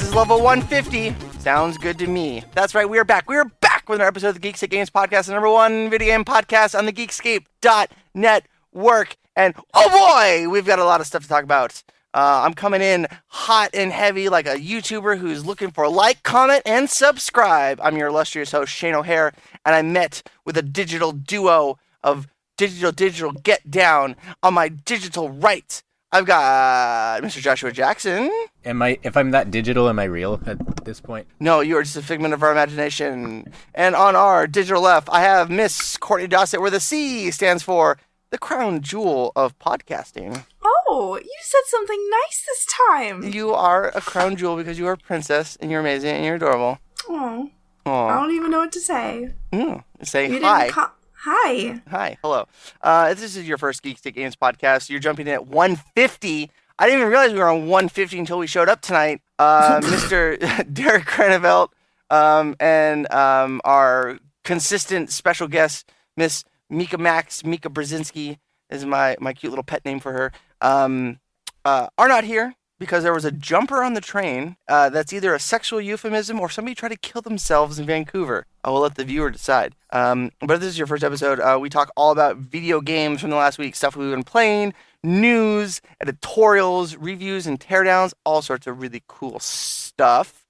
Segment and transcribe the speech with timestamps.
[0.00, 1.14] This is level 150.
[1.40, 2.42] Sounds good to me.
[2.54, 3.28] That's right, we are back.
[3.28, 6.08] We are back with another episode of the Geekscape Games podcast, the number one video
[6.08, 9.16] game podcast on the Geekscape.net work.
[9.36, 11.82] And oh boy, we've got a lot of stuff to talk about.
[12.14, 16.62] Uh, I'm coming in hot and heavy like a YouTuber who's looking for like, comment,
[16.64, 17.78] and subscribe.
[17.82, 19.34] I'm your illustrious host, Shane O'Hare,
[19.66, 25.28] and I met with a digital duo of digital, digital get down on my digital
[25.28, 25.82] right.
[26.12, 27.40] I've got Mr.
[27.40, 28.30] Joshua Jackson.
[28.64, 28.98] Am I?
[29.04, 31.28] If I'm that digital, am I real at this point?
[31.38, 33.44] No, you are just a figment of our imagination.
[33.74, 37.96] And on our digital left, I have Miss Courtney Dossett, where the C stands for
[38.30, 40.44] the crown jewel of podcasting.
[40.64, 43.22] Oh, you said something nice this time.
[43.32, 46.34] You are a crown jewel because you are a princess and you're amazing and you're
[46.34, 46.78] adorable.
[47.08, 47.48] Oh,
[47.86, 49.30] I don't even know what to say.
[49.52, 49.84] Mm.
[50.02, 50.62] Say You hi.
[50.64, 50.92] didn't ca-
[51.24, 51.82] Hi.
[51.90, 52.16] Hi.
[52.22, 52.46] Hello.
[52.80, 54.88] Uh, this is your first Geekscape Games podcast.
[54.88, 56.50] You're jumping in at 150.
[56.78, 59.20] I didn't even realize we were on 150 until we showed up tonight.
[59.38, 60.38] Uh, Mr.
[60.72, 61.72] Derek Cranevelt
[62.08, 68.38] um, and um, our consistent special guest, Miss Mika Max, Mika Brzezinski
[68.70, 70.32] is my, my cute little pet name for her,
[70.62, 71.20] um,
[71.66, 75.34] uh, are not here because there was a jumper on the train uh, that's either
[75.34, 78.46] a sexual euphemism or somebody tried to kill themselves in Vancouver.
[78.64, 79.76] I will let the viewer decide.
[79.92, 83.20] Um, but if this is your first episode, uh, we talk all about video games
[83.20, 84.72] from the last week, stuff we've been playing,
[85.04, 90.46] news, editorials, reviews, and teardowns, all sorts of really cool stuff.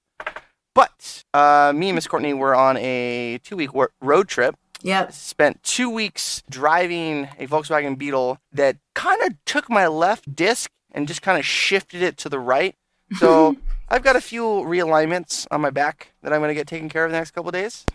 [0.73, 3.71] But uh, me and Miss Courtney were on a two week
[4.01, 5.11] road trip Yep.
[5.11, 11.07] spent two weeks driving a Volkswagen Beetle that kind of took my left disc and
[11.07, 12.75] just kind of shifted it to the right.
[13.17, 13.55] So
[13.89, 17.05] I've got a few realignments on my back that I'm going to get taken care
[17.05, 17.85] of the next couple days.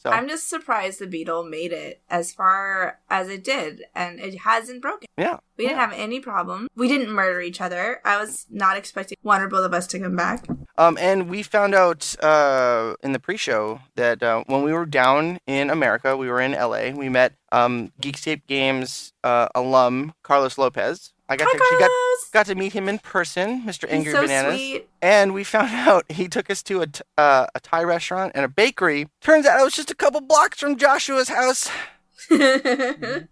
[0.00, 4.38] So I'm just surprised the Beetle made it as far as it did, and it
[4.42, 5.08] hasn't broken.
[5.18, 6.68] yeah, We didn't have any problem.
[6.76, 8.00] We didn't murder each other.
[8.04, 10.46] I was not expecting one or both of us to come back.
[10.78, 15.40] um, and we found out uh, in the pre-show that uh, when we were down
[15.48, 16.90] in America, we were in LA.
[16.90, 21.12] We met um, Geekscape Games uh, alum Carlos Lopez.
[21.30, 22.30] I got Hi, to actually got Carlos.
[22.32, 23.84] got to meet him in person, Mr.
[23.84, 24.54] He's Angry so Bananas.
[24.54, 24.88] sweet.
[25.02, 28.44] And we found out he took us to a, t- uh, a Thai restaurant and
[28.44, 29.08] a bakery.
[29.20, 31.70] Turns out it was just a couple blocks from Joshua's house.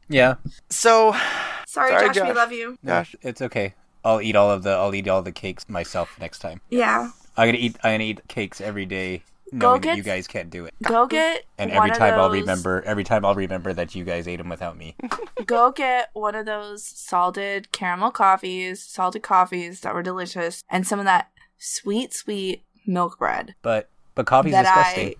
[0.09, 0.35] Yeah.
[0.71, 1.13] So,
[1.67, 2.79] Sorry, Sorry, Josh, we love you.
[2.85, 3.75] Josh, It's okay.
[4.05, 4.71] I'll eat all of the.
[4.71, 6.61] I'll eat all the cakes myself next time.
[6.71, 7.11] Yeah.
[7.37, 7.77] I'm gonna eat.
[7.83, 10.75] I'm gonna eat cakes every day, Go knowing that get- you guys can't do it.
[10.83, 12.83] Go get And one every of time I'll remember.
[12.85, 14.97] Every time I'll remember that you guys ate them without me.
[15.47, 20.99] Go get one of those salted caramel coffees, salted coffees that were delicious, and some
[20.99, 23.55] of that sweet, sweet milk bread.
[23.63, 25.15] But but coffee's that disgusting.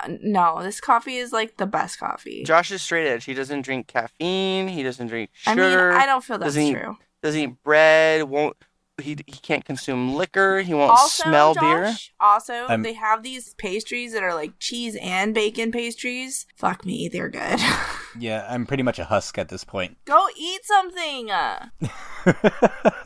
[0.00, 2.44] I n- no, this coffee is like the best coffee.
[2.44, 3.24] Josh is straight edge.
[3.26, 4.68] He doesn't drink caffeine.
[4.68, 5.62] He doesn't drink sugar.
[5.64, 5.88] I sugar.
[5.92, 6.96] mean, I don't feel that's doesn't eat- true.
[7.22, 8.22] Doesn't eat bread.
[8.24, 8.56] Won't
[9.00, 9.16] he?
[9.26, 10.60] He can't consume liquor.
[10.60, 11.94] He won't Also, smell beer.
[12.20, 16.46] Also I'm- they have these pastries that are like cheese and bacon pastries.
[16.56, 17.60] Fuck me, they're good.
[18.18, 19.96] Yeah, I'm pretty much a husk at this point.
[20.04, 21.30] Go eat something.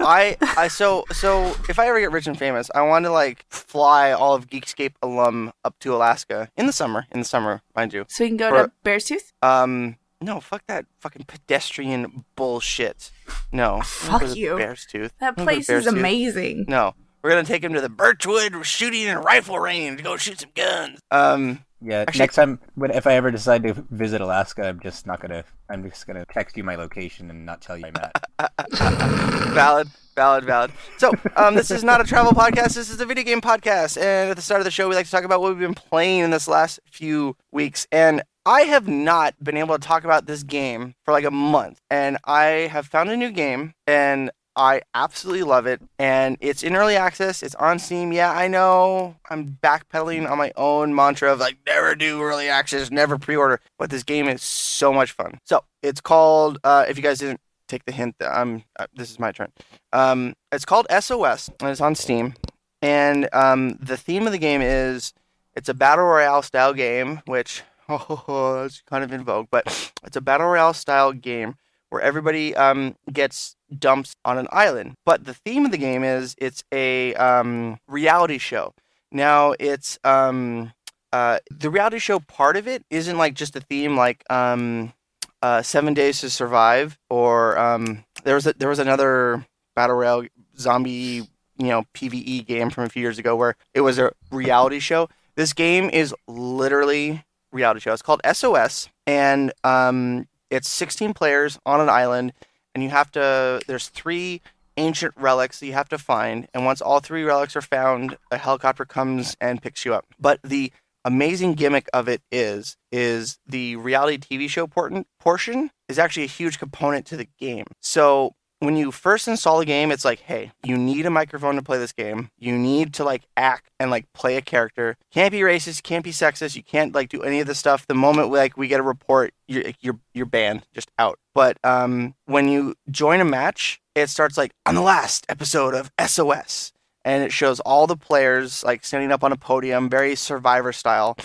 [0.00, 3.44] I, I so so if I ever get rich and famous, I want to like
[3.50, 7.06] fly all of Geekscape alum up to Alaska in the summer.
[7.10, 8.06] In the summer, mind you.
[8.08, 9.32] so we can go For- to Bear's Tooth.
[9.42, 13.10] Um, no, fuck that fucking pedestrian bullshit.
[13.52, 14.56] No, Fuck you.
[14.56, 15.12] Bear's Tooth.
[15.20, 15.98] That Don't go to place Bear's is Tooth.
[16.00, 16.64] amazing.
[16.68, 20.40] No, we're gonna take him to the Birchwood shooting and rifle range to go shoot
[20.40, 20.98] some guns.
[21.10, 25.06] Um, Yeah, Actually- next time when if I ever decide to visit Alaska, I'm just
[25.06, 25.44] not gonna.
[25.68, 28.52] I'm just gonna text you my location and not tell you I'm at.
[29.52, 30.70] valid, valid, valid.
[30.98, 32.74] So, um, this is not a travel podcast.
[32.74, 33.96] This is a video game podcast.
[33.96, 35.74] And at the start of the show, we like to talk about what we've been
[35.74, 37.86] playing in this last few weeks.
[37.90, 41.80] And I have not been able to talk about this game for like a month.
[41.90, 45.80] And I have found a new game, and I absolutely love it.
[45.98, 47.42] And it's in early access.
[47.42, 48.12] It's on Steam.
[48.12, 49.16] Yeah, I know.
[49.30, 53.60] I'm backpedaling on my own mantra of like never do early access, never pre-order.
[53.78, 55.38] But this game is so much fun.
[55.44, 56.58] So it's called.
[56.64, 58.64] Uh, if you guys didn't take the hint that I'm.
[58.78, 59.52] Uh, this is my turn.
[59.92, 62.34] Um, it's called SOS, and it's on Steam.
[62.82, 65.14] And um, the theme of the game is
[65.54, 67.62] it's a battle royale style game, which
[67.92, 71.56] oh, that's kind of in vogue, but it's a battle royale style game
[71.90, 74.94] where everybody um, gets dumped on an island.
[75.04, 78.72] But the theme of the game is it's a um, reality show.
[79.10, 80.72] Now it's um,
[81.12, 84.94] uh, the reality show part of it isn't like just a theme like um,
[85.42, 89.46] uh, Seven Days to Survive or um, there was a, there was another
[89.76, 90.24] battle royale
[90.58, 91.28] zombie
[91.58, 95.08] you know PVE game from a few years ago where it was a reality show.
[95.34, 97.92] This game is literally reality show.
[97.92, 102.32] It's called SOS, and um, it's 16 players on an island,
[102.74, 103.60] and you have to.
[103.66, 104.40] There's three
[104.76, 108.38] ancient relics that you have to find, and once all three relics are found, a
[108.38, 110.06] helicopter comes and picks you up.
[110.18, 110.72] But the
[111.04, 116.28] amazing gimmick of it is is the reality TV show portion portion is actually a
[116.28, 117.66] huge component to the game.
[117.80, 121.62] So when you first install the game, it's like, hey, you need a microphone to
[121.62, 122.30] play this game.
[122.38, 124.96] You need to like act and like play a character.
[125.10, 126.54] Can't be racist, can't be sexist.
[126.54, 127.88] You can't like do any of the stuff.
[127.88, 131.18] The moment like we get a report, you're you're, you're banned, just out.
[131.34, 135.90] But um, when you join a match, it starts like on the last episode of
[136.00, 136.72] SOS,
[137.04, 141.16] and it shows all the players like standing up on a podium, very Survivor style.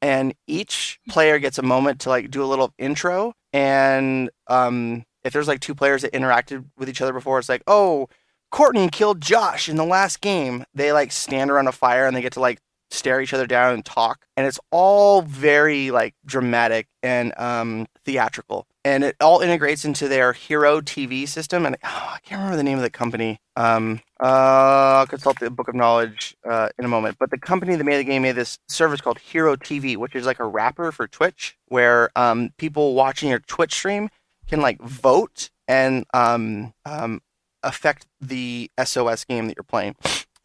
[0.00, 5.32] And each player gets a moment to like do a little intro and um if
[5.32, 8.08] there's like two players that interacted with each other before, it's like, oh,
[8.50, 10.64] Courtney killed Josh in the last game.
[10.74, 12.60] They like stand around a fire and they get to like
[12.90, 14.24] stare each other down and talk.
[14.36, 18.66] And it's all very like dramatic and um, theatrical.
[18.84, 21.66] And it all integrates into their Hero TV system.
[21.66, 23.38] And oh, I can't remember the name of the company.
[23.56, 27.18] Um, uh, I'll consult the Book of Knowledge uh, in a moment.
[27.18, 30.24] But the company that made the game made this service called Hero TV, which is
[30.24, 34.08] like a wrapper for Twitch, where um, people watching your Twitch stream
[34.48, 37.20] can like vote and um, um,
[37.62, 39.94] affect the SOS game that you're playing.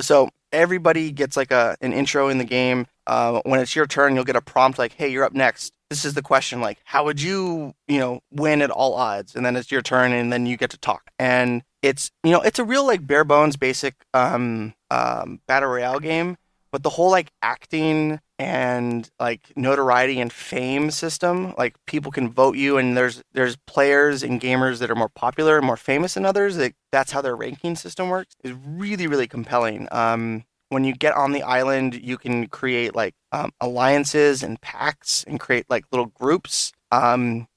[0.01, 2.88] So everybody gets like a an intro in the game.
[3.05, 6.05] Uh, when it's your turn, you'll get a prompt like, "Hey, you're up next." This
[6.05, 9.35] is the question, like, how would you, you know, win at all odds?
[9.35, 11.11] And then it's your turn, and then you get to talk.
[11.19, 16.00] And it's, you know, it's a real like bare bones, basic um, um, battle royale
[16.00, 16.38] game.
[16.73, 22.57] But the whole like acting and like notoriety and fame system, like people can vote
[22.57, 26.25] you, and there's there's players and gamers that are more popular and more famous than
[26.25, 26.55] others.
[26.55, 28.35] That that's how their ranking system works.
[28.43, 29.87] Is really really compelling.
[29.91, 35.23] Um, when you get on the island, you can create like um, alliances and pacts
[35.25, 36.71] and create like little groups.
[36.91, 37.47] Um,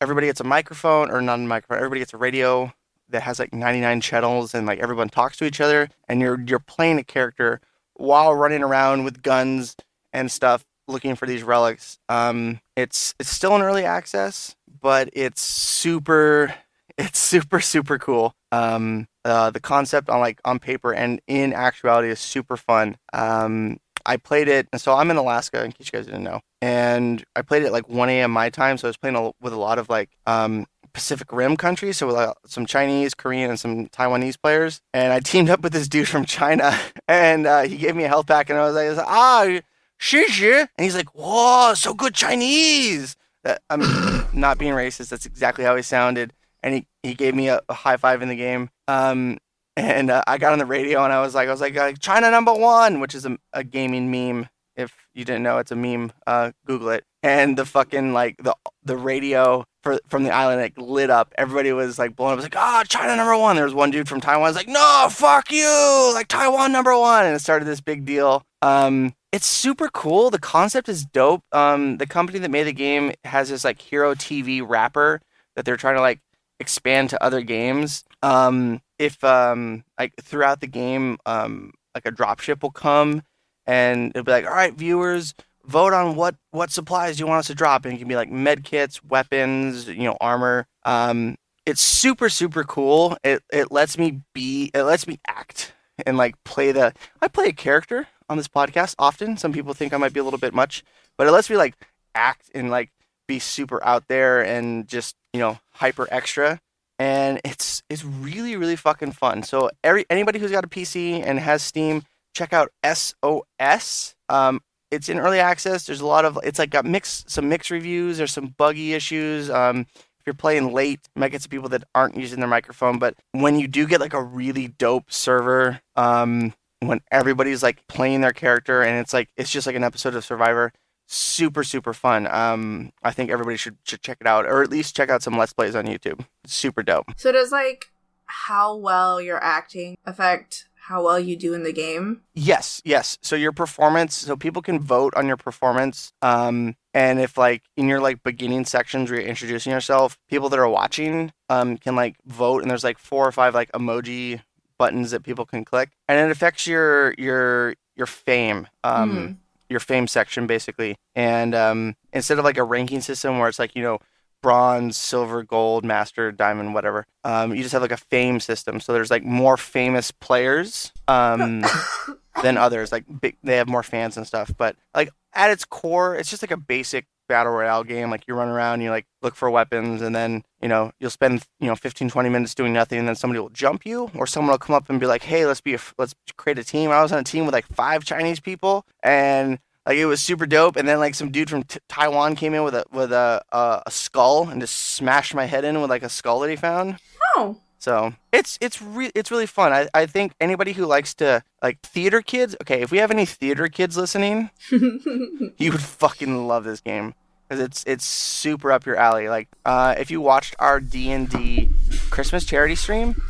[0.00, 1.76] everybody gets a microphone or not a microphone.
[1.78, 2.72] Everybody gets a radio
[3.10, 6.58] that has like 99 channels and like everyone talks to each other and you're you're
[6.58, 7.60] playing a character
[7.94, 9.76] while running around with guns
[10.12, 11.98] and stuff looking for these relics.
[12.08, 16.54] Um, it's it's still in early access, but it's super
[16.98, 18.34] it's super super cool.
[18.52, 22.96] Um, uh, the concept on like on paper and in actuality is super fun.
[23.12, 26.40] Um, I played it, and so I'm in Alaska, in case you guys didn't know,
[26.60, 28.32] and I played it like 1 a.m.
[28.32, 31.56] my time, so I was playing a, with a lot of like um, Pacific Rim
[31.56, 34.80] countries, so uh, some Chinese, Korean, and some Taiwanese players.
[34.94, 38.08] And I teamed up with this dude from China, and uh, he gave me a
[38.08, 39.58] health pack, and I was like, ah,
[39.98, 43.16] shi And he's like, whoa, so good Chinese.
[43.42, 43.80] That, I'm
[44.32, 45.08] not being racist.
[45.10, 46.32] That's exactly how he sounded.
[46.62, 48.70] And he, he gave me a, a high five in the game.
[48.88, 49.38] Um,
[49.76, 51.98] and uh, I got on the radio and I was like, I was like, like
[51.98, 54.48] China number one, which is a, a gaming meme.
[54.76, 56.12] If you didn't know, it's a meme.
[56.26, 57.04] Uh, Google it.
[57.22, 61.32] And the fucking like the the radio for from the island like lit up.
[61.36, 62.32] Everybody was like blown up.
[62.32, 63.54] It was like, oh, China number one.
[63.54, 64.42] There was one dude from Taiwan.
[64.42, 67.26] Was like, no, fuck you, like Taiwan number one.
[67.26, 68.44] And it started this big deal.
[68.62, 70.30] Um, it's super cool.
[70.30, 71.44] The concept is dope.
[71.52, 75.20] Um, the company that made the game has this like Hero TV wrapper
[75.54, 76.20] that they're trying to like
[76.58, 78.04] expand to other games.
[78.22, 83.22] Um, if um, like throughout the game, um, like a dropship will come
[83.66, 85.34] and it'll be like, all right, viewers,
[85.66, 88.30] vote on what what supplies you want us to drop, and it can be like
[88.30, 90.66] med kits, weapons, you know, armor.
[90.84, 93.16] Um, it's super super cool.
[93.22, 95.72] It it lets me be, it lets me act
[96.06, 96.92] and like play the.
[97.20, 99.36] I play a character on this podcast often.
[99.36, 100.84] Some people think I might be a little bit much,
[101.16, 101.74] but it lets me like
[102.14, 102.90] act and like
[103.26, 106.60] be super out there and just you know hyper extra
[106.98, 111.40] and it's it's really really fucking fun so every anybody who's got a pc and
[111.40, 112.02] has steam
[112.34, 114.60] check out sos um,
[114.94, 115.84] it's in early access.
[115.84, 118.18] There's a lot of it's like got mix some mixed reviews.
[118.18, 119.50] There's some buggy issues.
[119.50, 119.86] Um,
[120.24, 122.98] if you're playing late you might get some people that aren't using their microphone.
[122.98, 128.22] But when you do get like a really dope server um, when everybody's like playing
[128.22, 130.72] their character and it's like it's just like an episode of survivor
[131.06, 132.26] super super fun.
[132.26, 135.36] Um i think everybody should, should check it out or at least check out some
[135.36, 136.24] let's plays on youtube.
[136.46, 137.06] Super dope.
[137.16, 137.90] So does like
[138.26, 142.20] how well you're acting affect how well you do in the game?
[142.34, 147.38] yes yes so your performance so people can vote on your performance um and if
[147.38, 151.76] like in your like beginning sections where you're introducing yourself people that are watching um
[151.78, 154.40] can like vote and there's like four or five like emoji
[154.78, 159.36] buttons that people can click and it affects your your your fame um Mhm.
[159.68, 163.76] your fame section basically and um instead of like a ranking system where it's like
[163.76, 163.98] you know
[164.44, 168.92] bronze silver gold master diamond whatever um you just have like a fame system so
[168.92, 171.64] there's like more famous players um
[172.42, 176.14] than others like big they have more fans and stuff but like at its core
[176.14, 178.10] it's just like a basic battle royale game.
[178.10, 181.44] Like you run around, you like look for weapons, and then you know you'll spend
[181.60, 184.52] you know 15, 20 minutes doing nothing, and then somebody will jump you, or someone
[184.52, 187.02] will come up and be like, "Hey, let's be a, let's create a team." I
[187.02, 190.76] was on a team with like five Chinese people, and like it was super dope.
[190.76, 193.80] And then like some dude from t- Taiwan came in with a with a uh,
[193.86, 196.98] a skull and just smashed my head in with like a skull that he found.
[197.36, 199.72] Oh, So it's it's re- it's really fun.
[199.72, 202.56] I, I think anybody who likes to like theater kids.
[202.62, 207.14] Okay, if we have any theater kids listening, you would fucking love this game
[207.48, 209.28] because it's it's super up your alley.
[209.28, 211.70] Like uh, if you watched our D and D
[212.10, 213.20] Christmas charity stream,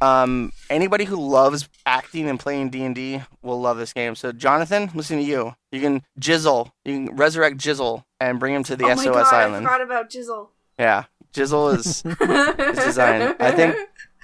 [0.00, 4.14] um, anybody who loves acting and playing D and D will love this game.
[4.14, 5.54] So Jonathan, listen to you.
[5.72, 6.70] You can jizzle.
[6.84, 9.64] You can resurrect Jizzle and bring him to the oh SOS god, I island.
[9.66, 10.48] forgot about Jizzle.
[10.78, 12.02] Yeah, Jizzle is
[12.84, 13.34] design.
[13.40, 13.76] I think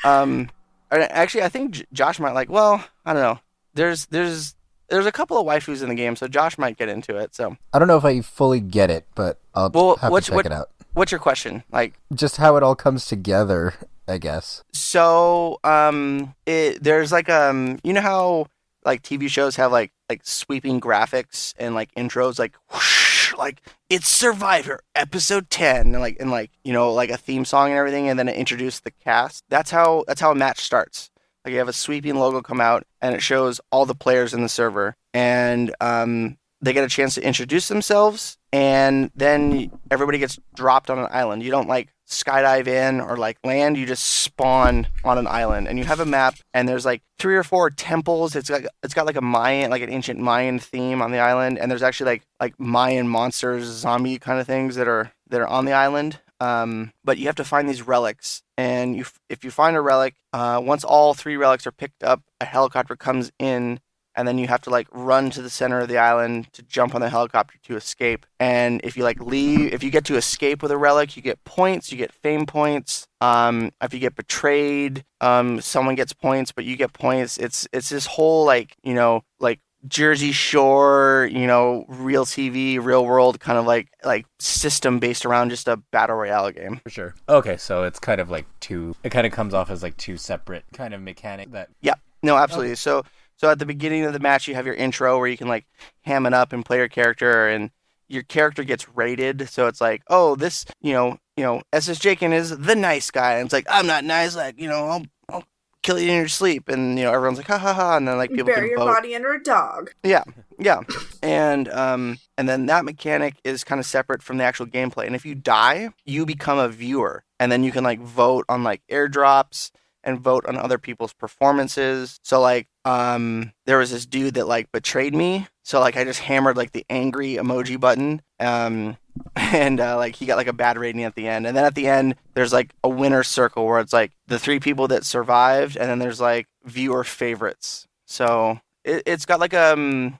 [0.04, 0.50] um,
[0.90, 2.48] actually, I think J- Josh might like.
[2.50, 3.38] Well, I don't know.
[3.74, 4.54] There's there's
[4.88, 7.34] there's a couple of waifus in the game, so Josh might get into it.
[7.34, 10.34] So, I don't know if I fully get it, but I'll Well, have to check
[10.34, 10.70] what- it out.
[10.94, 11.62] what's your question?
[11.70, 13.74] Like, Just how it all comes together,
[14.11, 14.62] I guess.
[14.73, 18.47] so um, it, there's like um, you know how
[18.85, 24.09] like TV shows have like like sweeping graphics and like intros, like whoosh, like it's
[24.09, 28.09] Survivor episode ten, and like and like you know like a theme song and everything,
[28.09, 29.45] and then it introduces the cast.
[29.49, 31.11] That's how that's how a match starts.
[31.45, 34.43] Like you have a sweeping logo come out, and it shows all the players in
[34.43, 40.38] the server, and um, they get a chance to introduce themselves, and then everybody gets
[40.55, 41.43] dropped on an island.
[41.43, 43.76] You don't like skydive in or like land.
[43.76, 47.37] You just spawn on an island, and you have a map, and there's like three
[47.37, 48.37] or four temples.
[48.37, 51.59] It's like it's got like a Mayan, like an ancient Mayan theme on the island,
[51.59, 55.49] and there's actually like like Mayan monsters, zombie kind of things that are that are
[55.49, 56.21] on the island.
[56.40, 60.17] Um, but you have to find these relics, and you if you find a relic,
[60.33, 63.81] uh, once all three relics are picked up, a helicopter comes in
[64.17, 66.95] and then you have to like run to the center of the island to jump
[66.95, 68.26] on the helicopter to escape.
[68.38, 71.43] And if you like leave, if you get to escape with a relic, you get
[71.45, 73.07] points, you get fame points.
[73.21, 77.38] Um, if you get betrayed, um, someone gets points, but you get points.
[77.38, 83.05] It's it's this whole like you know like Jersey Shore, you know, real TV, real
[83.05, 86.81] world kind of like like system based around just a battle royale game.
[86.83, 87.14] For sure.
[87.29, 88.95] Okay, so it's kind of like two.
[89.02, 91.71] It kind of comes off as like two separate kind of mechanic that.
[91.81, 92.75] Yeah, no, absolutely.
[92.76, 93.05] So,
[93.40, 95.64] so at the beginning of the match, you have your intro where you can like
[96.02, 97.70] ham it up and play your character, and
[98.06, 99.49] your character gets rated.
[99.49, 103.37] So it's like, oh, this, you know, you know, SS Jakin is the nice guy,
[103.37, 105.44] and it's like, I'm not nice, like, you know, I'll, I'll
[105.82, 108.18] kill you in your sleep, and you know, everyone's like, ha ha ha, and then
[108.18, 108.92] like people Bury your vote.
[108.92, 109.90] body under a dog.
[110.02, 110.25] Yeah,
[110.59, 110.82] yeah,
[111.23, 115.06] and um, and then that mechanic is kind of separate from the actual gameplay.
[115.06, 118.62] And if you die, you become a viewer, and then you can like vote on
[118.64, 119.70] like airdrops
[120.02, 122.19] and vote on other people's performances.
[122.23, 126.21] So like, um, there was this dude that like betrayed me, so like I just
[126.21, 128.97] hammered like the angry emoji button, um,
[129.37, 131.47] and uh, like he got like a bad rating at the end.
[131.47, 134.61] And then at the end, there's like a winner circle where it's like the three
[134.61, 137.87] people that survived, and then there's like viewer favorites.
[138.07, 140.19] So it, it's got like um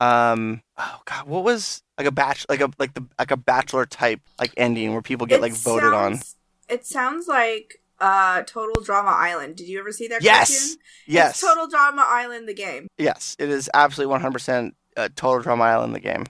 [0.00, 3.86] um oh god what was like a batch like a like the like a bachelor
[3.86, 6.20] type like ending where people get It like voted on
[6.68, 9.56] It sounds like uh Total Drama Island.
[9.56, 10.48] Did you ever see that Yes!
[10.50, 10.76] cartoon?
[11.06, 12.88] yes It's Total Drama Island the game.
[12.98, 16.24] yes it is absolutely 100% uh, total drama island the game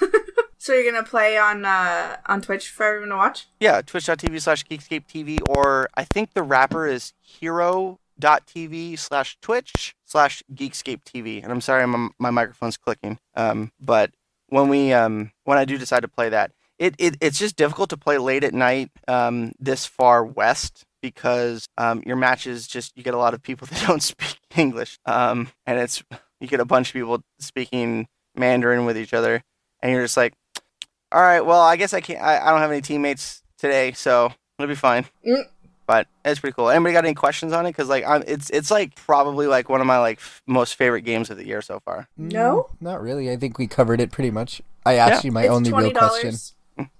[0.60, 3.46] So you're gonna play on uh on Twitch for everyone to watch?
[3.60, 7.12] yeah twitch.tv slash geekscape tv or i think the wrapper is
[8.20, 14.10] hero.tv slash twitch slash geekscape tv and i'm sorry my, my microphone's clicking um but
[14.48, 17.90] when we um when i do decide to play that it, it it's just difficult
[17.90, 23.02] to play late at night um this far west because um your matches just you
[23.02, 26.02] get a lot of people that don't speak english um and it's
[26.40, 29.42] you get a bunch of people speaking mandarin with each other
[29.82, 30.34] and you're just like
[31.12, 34.32] all right well i guess i can't i, I don't have any teammates today so
[34.58, 35.44] it'll be fine Mm.
[35.86, 38.70] but it's pretty cool anybody got any questions on it because like I'm, it's it's
[38.70, 41.80] like probably like one of my like f- most favorite games of the year so
[41.80, 42.68] far No?
[42.78, 43.30] Mm, not really.
[43.30, 44.60] I think we covered it pretty much.
[44.86, 46.34] I asked you my it's only twenty real question.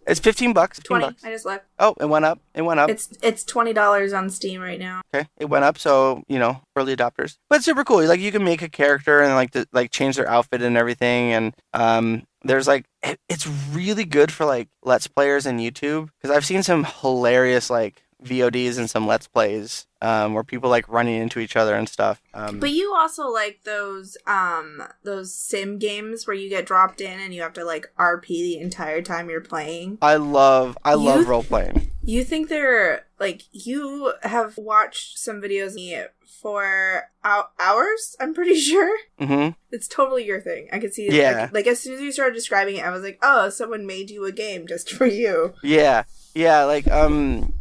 [0.06, 1.04] It's 15 bucks 15 Twenty.
[1.06, 1.66] bucks I just looked.
[1.78, 5.02] oh it went up it went up It's it's twenty dollars on Steam right now.
[5.14, 7.38] Okay, it went up, so you know, early adopters.
[7.48, 8.04] But it's super cool.
[8.04, 11.32] Like you can make a character and like to, like change their outfit and everything,
[11.32, 16.34] and um, there's like it, it's really good for like let's players and YouTube because
[16.34, 21.20] I've seen some hilarious like VODs and some let's plays um, where people like running
[21.20, 22.20] into each other and stuff.
[22.34, 27.20] Um, But you also like those um those sim games where you get dropped in
[27.20, 29.98] and you have to like RP the entire time you're playing.
[30.02, 31.90] I love I love role playing.
[32.02, 38.16] You think they're like you have watched some videos of me for hours?
[38.20, 40.68] I'm pretty sure hmm it's totally your thing.
[40.72, 41.10] I could see.
[41.10, 41.42] Yeah.
[41.42, 44.08] Like, like as soon as you started describing it, I was like, oh, someone made
[44.10, 45.52] you a game just for you.
[45.62, 46.64] Yeah, yeah.
[46.64, 47.52] Like um,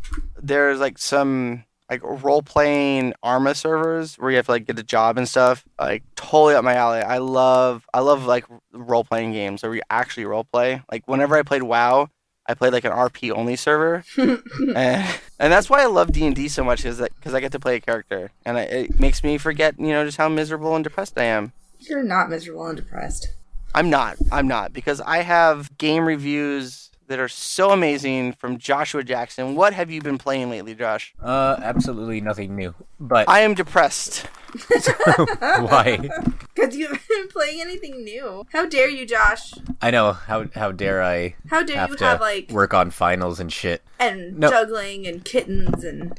[0.47, 4.83] there's like some like role playing Arma servers where you have to like get a
[4.83, 5.65] job and stuff.
[5.79, 7.01] Like totally up my alley.
[7.01, 10.81] I love I love like role playing games where you actually role play.
[10.91, 12.09] Like whenever I played WoW,
[12.45, 16.35] I played like an RP only server, and and that's why I love D and
[16.35, 18.99] D so much is that because I get to play a character and I, it
[18.99, 21.53] makes me forget you know just how miserable and depressed I am.
[21.79, 23.33] You're not miserable and depressed.
[23.75, 24.17] I'm not.
[24.31, 29.55] I'm not because I have game reviews that are so amazing from Joshua Jackson.
[29.55, 31.13] What have you been playing lately, Josh?
[31.21, 32.73] Uh, absolutely nothing new.
[32.99, 34.27] But I am depressed.
[35.41, 36.09] why?
[36.57, 38.43] Because you haven't been playing anything new.
[38.51, 39.53] How dare you, Josh?
[39.79, 42.89] I know how how dare I How dare have you to have like work on
[42.89, 43.83] finals and shit.
[43.99, 44.49] and No.
[44.49, 46.17] juggling and kittens and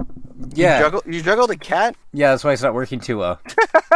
[0.54, 1.96] Yeah, You, juggle, you juggled a cat?
[2.12, 3.40] yeah, that's why it's not working too well.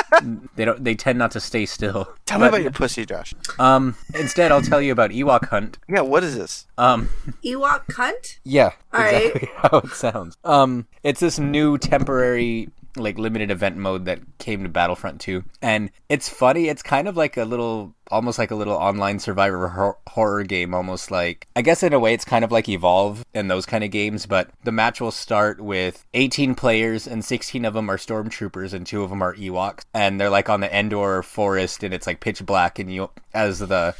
[0.56, 0.82] they don't.
[0.82, 2.12] They tend not to stay still.
[2.26, 3.32] Tell me But, about your pussy, Josh.
[3.58, 5.78] Um, instead, I'll tell you about Ewok Hunt.
[5.88, 6.66] Yeah, what is this?
[6.78, 7.08] Um,
[7.44, 8.38] Ewok cunt.
[8.44, 9.26] yeah, All right.
[9.26, 10.36] exactly how it sounds.
[10.44, 15.90] Um, it's this new temporary like limited event mode that came to Battlefront 2 and
[16.08, 19.98] it's funny it's kind of like a little almost like a little online survivor hor-
[20.08, 23.50] horror game almost like I guess in a way it's kind of like Evolve and
[23.50, 27.74] those kind of games but the match will start with 18 players and 16 of
[27.74, 29.84] them are stormtroopers and two of them are Ewoks.
[29.94, 33.58] And they're like on the Endor forest and it's like pitch black and you as
[33.60, 33.94] the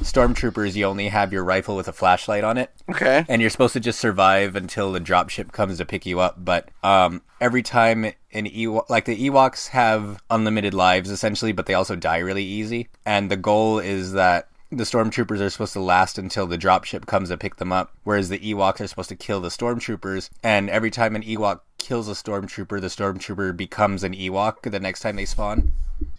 [0.00, 3.24] stormtroopers you only have your rifle with a flashlight on it Okay.
[3.28, 6.36] and you're supposed to just survive until the dropship comes to pick you up.
[6.44, 11.74] But um, every time an Ewok, like the Ewoks have unlimited lives essentially, but they
[11.74, 12.88] also die really easy.
[13.04, 17.28] And the goal is that the stormtroopers are supposed to last until the dropship comes
[17.28, 20.28] to pick them up, whereas the Ewoks are supposed to kill the stormtroopers.
[20.42, 25.00] And every time an Ewok kills a stormtrooper, the stormtrooper becomes an Ewok the next
[25.00, 25.72] time they spawn.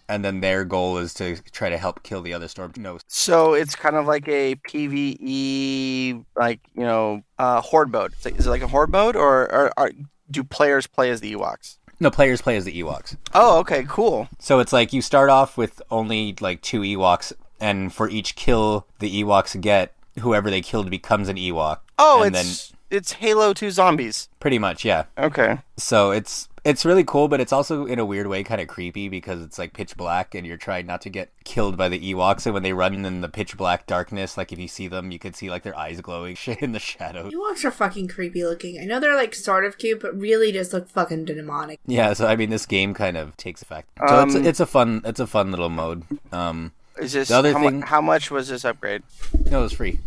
[0.09, 2.71] And then their goal is to try to help kill the other storm.
[2.77, 8.13] No, So it's kind of like a PVE, like, you know, uh, horde mode.
[8.25, 9.91] Is it like a horde mode, or, or, or
[10.31, 11.77] do players play as the Ewoks?
[11.99, 13.17] no players play as the Ewoks.
[13.33, 14.29] Oh, okay, cool.
[14.39, 18.85] So it's like you start off with only like two Ewoks, and for each kill
[18.99, 21.79] the Ewoks get, whoever they killed becomes an Ewok.
[21.97, 24.29] Oh, and it's it's Halo 2 zombies.
[24.39, 25.05] Pretty much, yeah.
[25.17, 25.59] Okay.
[25.77, 29.07] So it's it's really cool, but it's also in a weird way kind of creepy
[29.07, 32.45] because it's like pitch black, and you're trying not to get killed by the Ewoks.
[32.45, 35.17] And when they run in the pitch black darkness, like if you see them, you
[35.19, 37.31] could see like their eyes glowing shit in the shadows.
[37.33, 38.79] Ewoks are fucking creepy looking.
[38.81, 41.79] I know they're like sort of cute, but really just look fucking demonic.
[41.85, 43.87] Yeah, so I mean, this game kind of takes effect.
[44.07, 46.03] So it's Um, it's a fun it's a fun little mode.
[46.33, 49.03] Um, Is this The other how, mu- thing- how much was this upgrade?
[49.49, 49.99] no, it's free.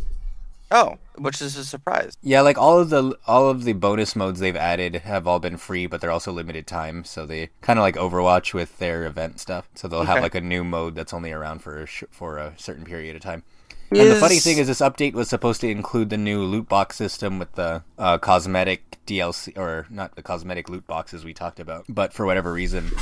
[0.71, 2.17] Oh, which is a surprise.
[2.23, 5.57] Yeah, like all of the all of the bonus modes they've added have all been
[5.57, 7.05] free, but they're also limited time.
[7.05, 9.69] So they kind of like Overwatch with their event stuff.
[9.75, 12.55] So they'll have like a new mode that's only around for a sh- for a
[12.57, 13.43] certain period of time.
[13.93, 16.95] And the funny thing is, this update was supposed to include the new loot box
[16.95, 21.87] system with the uh, cosmetic DLC, or not the cosmetic loot boxes we talked about.
[21.89, 22.93] But for whatever reason,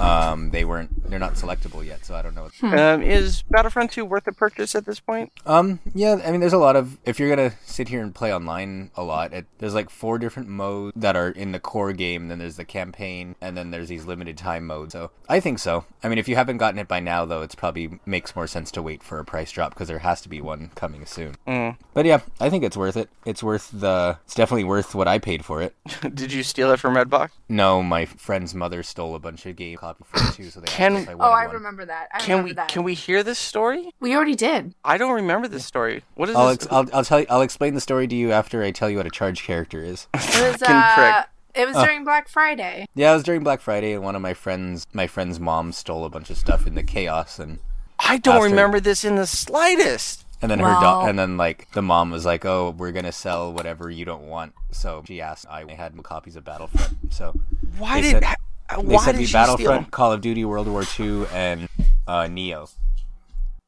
[0.00, 1.08] um, they weren't.
[1.10, 2.04] They're not selectable yet.
[2.04, 2.48] So I don't know.
[2.60, 5.32] What, Um, is Battlefront 2 worth a purchase at this point?
[5.46, 6.98] Um, yeah, I mean, there's a lot of.
[7.04, 10.48] If you're gonna sit here and play online a lot, it, there's like four different
[10.48, 12.28] modes that are in the core game.
[12.28, 14.92] Then there's the campaign, and then there's these limited time modes.
[14.92, 15.84] So I think so.
[16.02, 18.70] I mean, if you haven't gotten it by now, though, it's probably makes more sense
[18.72, 21.36] to wait for a price drop because there has to be one coming soon.
[21.46, 21.76] Mm.
[21.94, 23.08] But yeah, I think it's worth it.
[23.24, 24.18] It's worth the.
[24.24, 25.74] It's definitely worth what I paid for it.
[26.14, 27.30] Did you steal it from Redbox?
[27.48, 30.66] No, my friend's mother stole a bunch of game copies for it too, so they
[30.66, 31.56] asked Can- if I Oh, I one.
[31.56, 32.08] remember that.
[32.12, 32.68] I Can remember we that.
[32.68, 33.90] can we hear this story?
[34.00, 34.74] We already did.
[34.84, 36.02] I don't remember this story.
[36.14, 36.64] What is I'll, this?
[36.64, 37.26] ex- I'll, I'll tell you.
[37.30, 40.06] I'll explain the story to you after I tell you what a charge character is.
[40.14, 41.26] It was uh, prick.
[41.62, 41.84] it was Oh.
[41.84, 42.86] during Black Friday.
[42.94, 46.04] Yeah, it was during Black Friday, and one of my friends, my friend's mom, stole
[46.04, 47.58] a bunch of stuff in the chaos, and
[47.98, 50.24] I don't After- remember this in the slightest.
[50.42, 53.12] and then her Well- da- and then like the mom was like, "Oh, we're gonna
[53.12, 57.12] sell whatever you don't want." So she asked, I had copies of Battlefront.
[57.12, 57.34] So
[57.76, 58.34] Why They did said- ha-
[58.76, 59.90] they why sent did me Battlefront, steal?
[59.90, 61.68] Call of Duty, World War II, and
[62.06, 62.68] uh, Neo.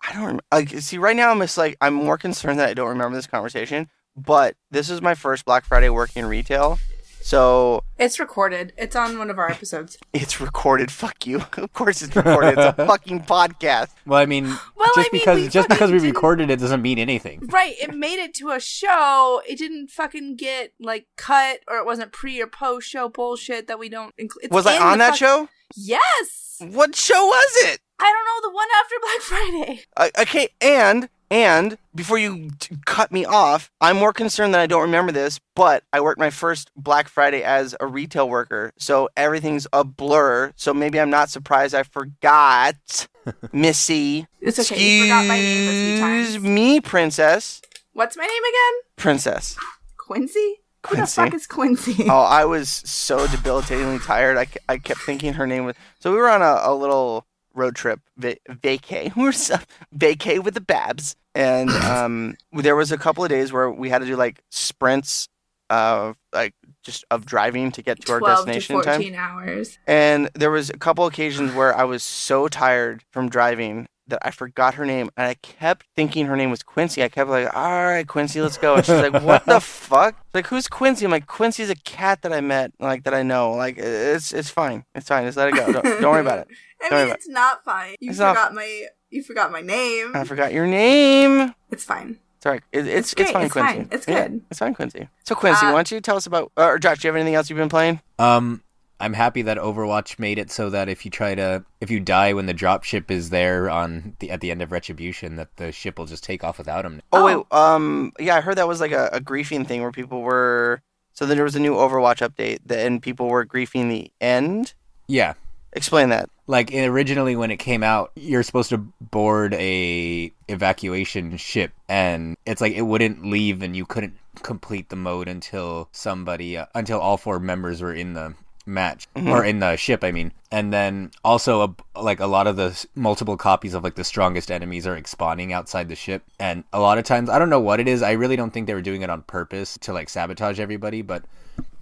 [0.01, 0.43] I don't remember.
[0.51, 3.27] Like, see, right now I'm just like I'm more concerned that I don't remember this
[3.27, 3.89] conversation.
[4.17, 6.79] But this is my first Black Friday working in retail,
[7.23, 8.73] so It's recorded.
[8.77, 9.97] It's on one of our episodes.
[10.13, 10.91] it's recorded.
[10.91, 11.43] Fuck you.
[11.57, 12.59] Of course it's recorded.
[12.59, 13.89] it's a fucking podcast.
[14.07, 14.45] Well, I mean,
[14.77, 17.47] Well, just I mean, because we just because we didn't- recorded it doesn't mean anything.
[17.47, 19.41] Right, it made it to a show.
[19.49, 23.79] It didn't fucking get like cut, or it wasn't pre or post show bullshit that
[23.79, 24.51] we don't include.
[24.51, 25.49] Was I on that show?
[25.77, 26.57] Yes.
[26.61, 27.81] What show was it?
[27.99, 29.85] I don't know the one after Black Friday.
[29.97, 34.67] Uh, okay, and And before you t- cut me off, I'm more concerned that I
[34.67, 39.09] don't remember this, but I worked my first Black Friday as a retail worker, so
[39.17, 40.53] everything's a blur.
[40.57, 43.09] So maybe I'm not surprised I forgot,
[43.53, 44.27] Missy.
[44.43, 44.99] It's okay.
[44.99, 46.35] You forgot my name a few times.
[46.35, 47.63] Excuse me, princess.
[47.95, 48.81] What's my name again?
[48.97, 49.57] Princess.
[49.97, 50.57] Quincy?
[50.89, 52.05] Who the fuck is Quincy?
[52.11, 54.37] Oh, I was so debilitatingly tired.
[54.37, 55.77] I, I kept thinking her name was.
[56.01, 59.15] So we were on a, a little road trip, va- vacay.
[59.17, 59.57] We were so,
[59.97, 64.01] vacay with the Babs, and um, there was a couple of days where we had
[64.01, 65.29] to do like sprints,
[65.73, 69.01] of like just of driving to get to our 12 destination to in time.
[69.01, 69.79] 14 hours.
[69.87, 74.31] And there was a couple occasions where I was so tired from driving that I
[74.31, 77.03] forgot her name, and I kept thinking her name was Quincy.
[77.03, 80.47] I kept like, "All right, Quincy, let's go." And she's like, "What the fuck?" Like,
[80.49, 81.05] who's Quincy?
[81.05, 83.53] I'm like, "Quincy's a cat that I met, like that I know.
[83.53, 85.25] Like, it's it's fine, it's fine.
[85.25, 85.73] Just let it go.
[85.73, 86.49] Don't, don't worry about it."
[86.85, 87.95] I Don't mean, about it's not fine.
[88.01, 90.13] You It's not- forgot my you forgot my name.
[90.15, 91.55] I forgot your name.
[91.71, 92.19] It's fine.
[92.43, 93.73] Sorry, it, it's It's it's, fine, it's Quincy.
[93.75, 94.41] fine, it's Yeah, good.
[94.51, 95.09] it's fine, Quincy.
[95.23, 96.51] So Quincy, Uh, why don't you tell us about?
[96.57, 98.01] Or Josh, do you have anything else you've been playing?
[98.19, 98.63] Um,
[99.03, 102.33] I'm happy that Overwatch made it so that if you try to, if you die
[102.33, 105.73] when the drop ship is there on the at the end of Retribution, that the
[105.73, 107.03] ship will just take off without him.
[107.13, 107.25] Oh, Oh.
[107.39, 110.81] wait, um, yeah, I heard that was like a, a griefing thing where people were.
[111.15, 114.73] So then there was a new Overwatch update, that, and people were griefing the end.
[115.09, 115.35] Yeah,
[115.75, 116.29] Explain that.
[116.47, 122.61] like originally when it came out, you're supposed to board a evacuation ship, and it's
[122.61, 127.17] like it wouldn't leave, and you couldn't complete the mode until somebody, uh, until all
[127.17, 128.35] four members were in the
[128.67, 129.29] match mm-hmm.
[129.29, 130.05] or in the ship.
[130.05, 131.63] I mean, and then also
[131.95, 135.01] a, like a lot of the s- multiple copies of like the strongest enemies are
[135.05, 138.03] spawning outside the ship, and a lot of times I don't know what it is.
[138.03, 141.25] I really don't think they were doing it on purpose to like sabotage everybody, but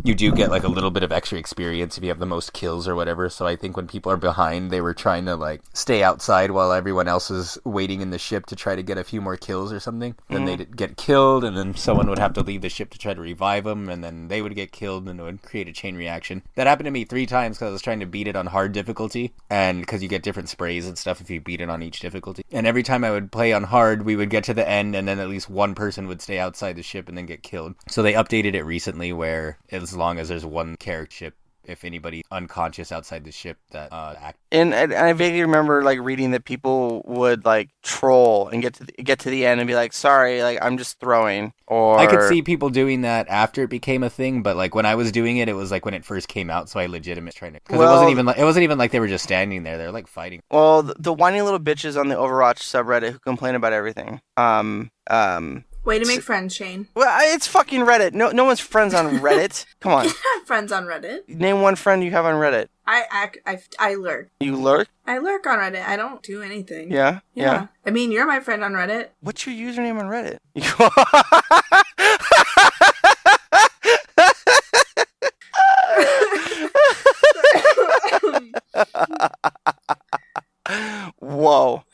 [0.05, 2.53] you do get like a little bit of extra experience if you have the most
[2.53, 3.29] kills or whatever.
[3.29, 6.73] So I think when people are behind, they were trying to like stay outside while
[6.73, 9.73] everyone else is waiting in the ship to try to get a few more kills
[9.73, 10.15] or something.
[10.29, 10.47] Then mm-hmm.
[10.47, 13.21] they'd get killed, and then someone would have to leave the ship to try to
[13.21, 16.43] revive them, and then they would get killed, and it would create a chain reaction.
[16.55, 18.73] That happened to me three times because I was trying to beat it on hard
[18.73, 22.01] difficulty, and because you get different sprays and stuff if you beat it on each
[22.01, 22.45] difficulty.
[22.53, 25.07] And every time I would play on hard, we would get to the end, and
[25.07, 27.75] then at least one person would stay outside the ship and then get killed.
[27.89, 29.59] So they updated it recently where
[29.93, 34.15] as long as there's one character ship, if anybody unconscious outside the ship that uh,
[34.19, 38.75] act And, and I vaguely remember like reading that people would like troll and get
[38.75, 41.99] to the, get to the end and be like, "Sorry, like I'm just throwing." Or
[41.99, 44.95] I could see people doing that after it became a thing, but like when I
[44.95, 47.53] was doing it, it was like when it first came out, so I legitimate trying
[47.53, 49.79] to because it wasn't even like it wasn't even like they were just standing there;
[49.79, 50.43] they're like fighting.
[50.51, 54.21] Well, the, the whiny little bitches on the Overwatch subreddit who complain about everything.
[54.37, 55.65] Um, um.
[55.85, 56.89] Way to make friends, Shane.
[56.95, 58.13] Well, I- it's fucking Reddit.
[58.13, 59.65] No, no one's friends on Reddit.
[59.81, 60.07] Come on,
[60.45, 61.29] friends on Reddit.
[61.29, 62.69] name one friend you have on Reddit.
[62.87, 63.39] I act.
[63.47, 64.29] I, I lurk.
[64.41, 64.89] You lurk?
[65.07, 65.85] I lurk on Reddit.
[65.87, 66.93] I don't do anything.
[66.93, 67.69] Yeah, yeah.
[67.87, 69.09] I mean, you're my friend on Reddit.
[69.21, 70.39] What's your username on Reddit?
[81.19, 81.85] Whoa.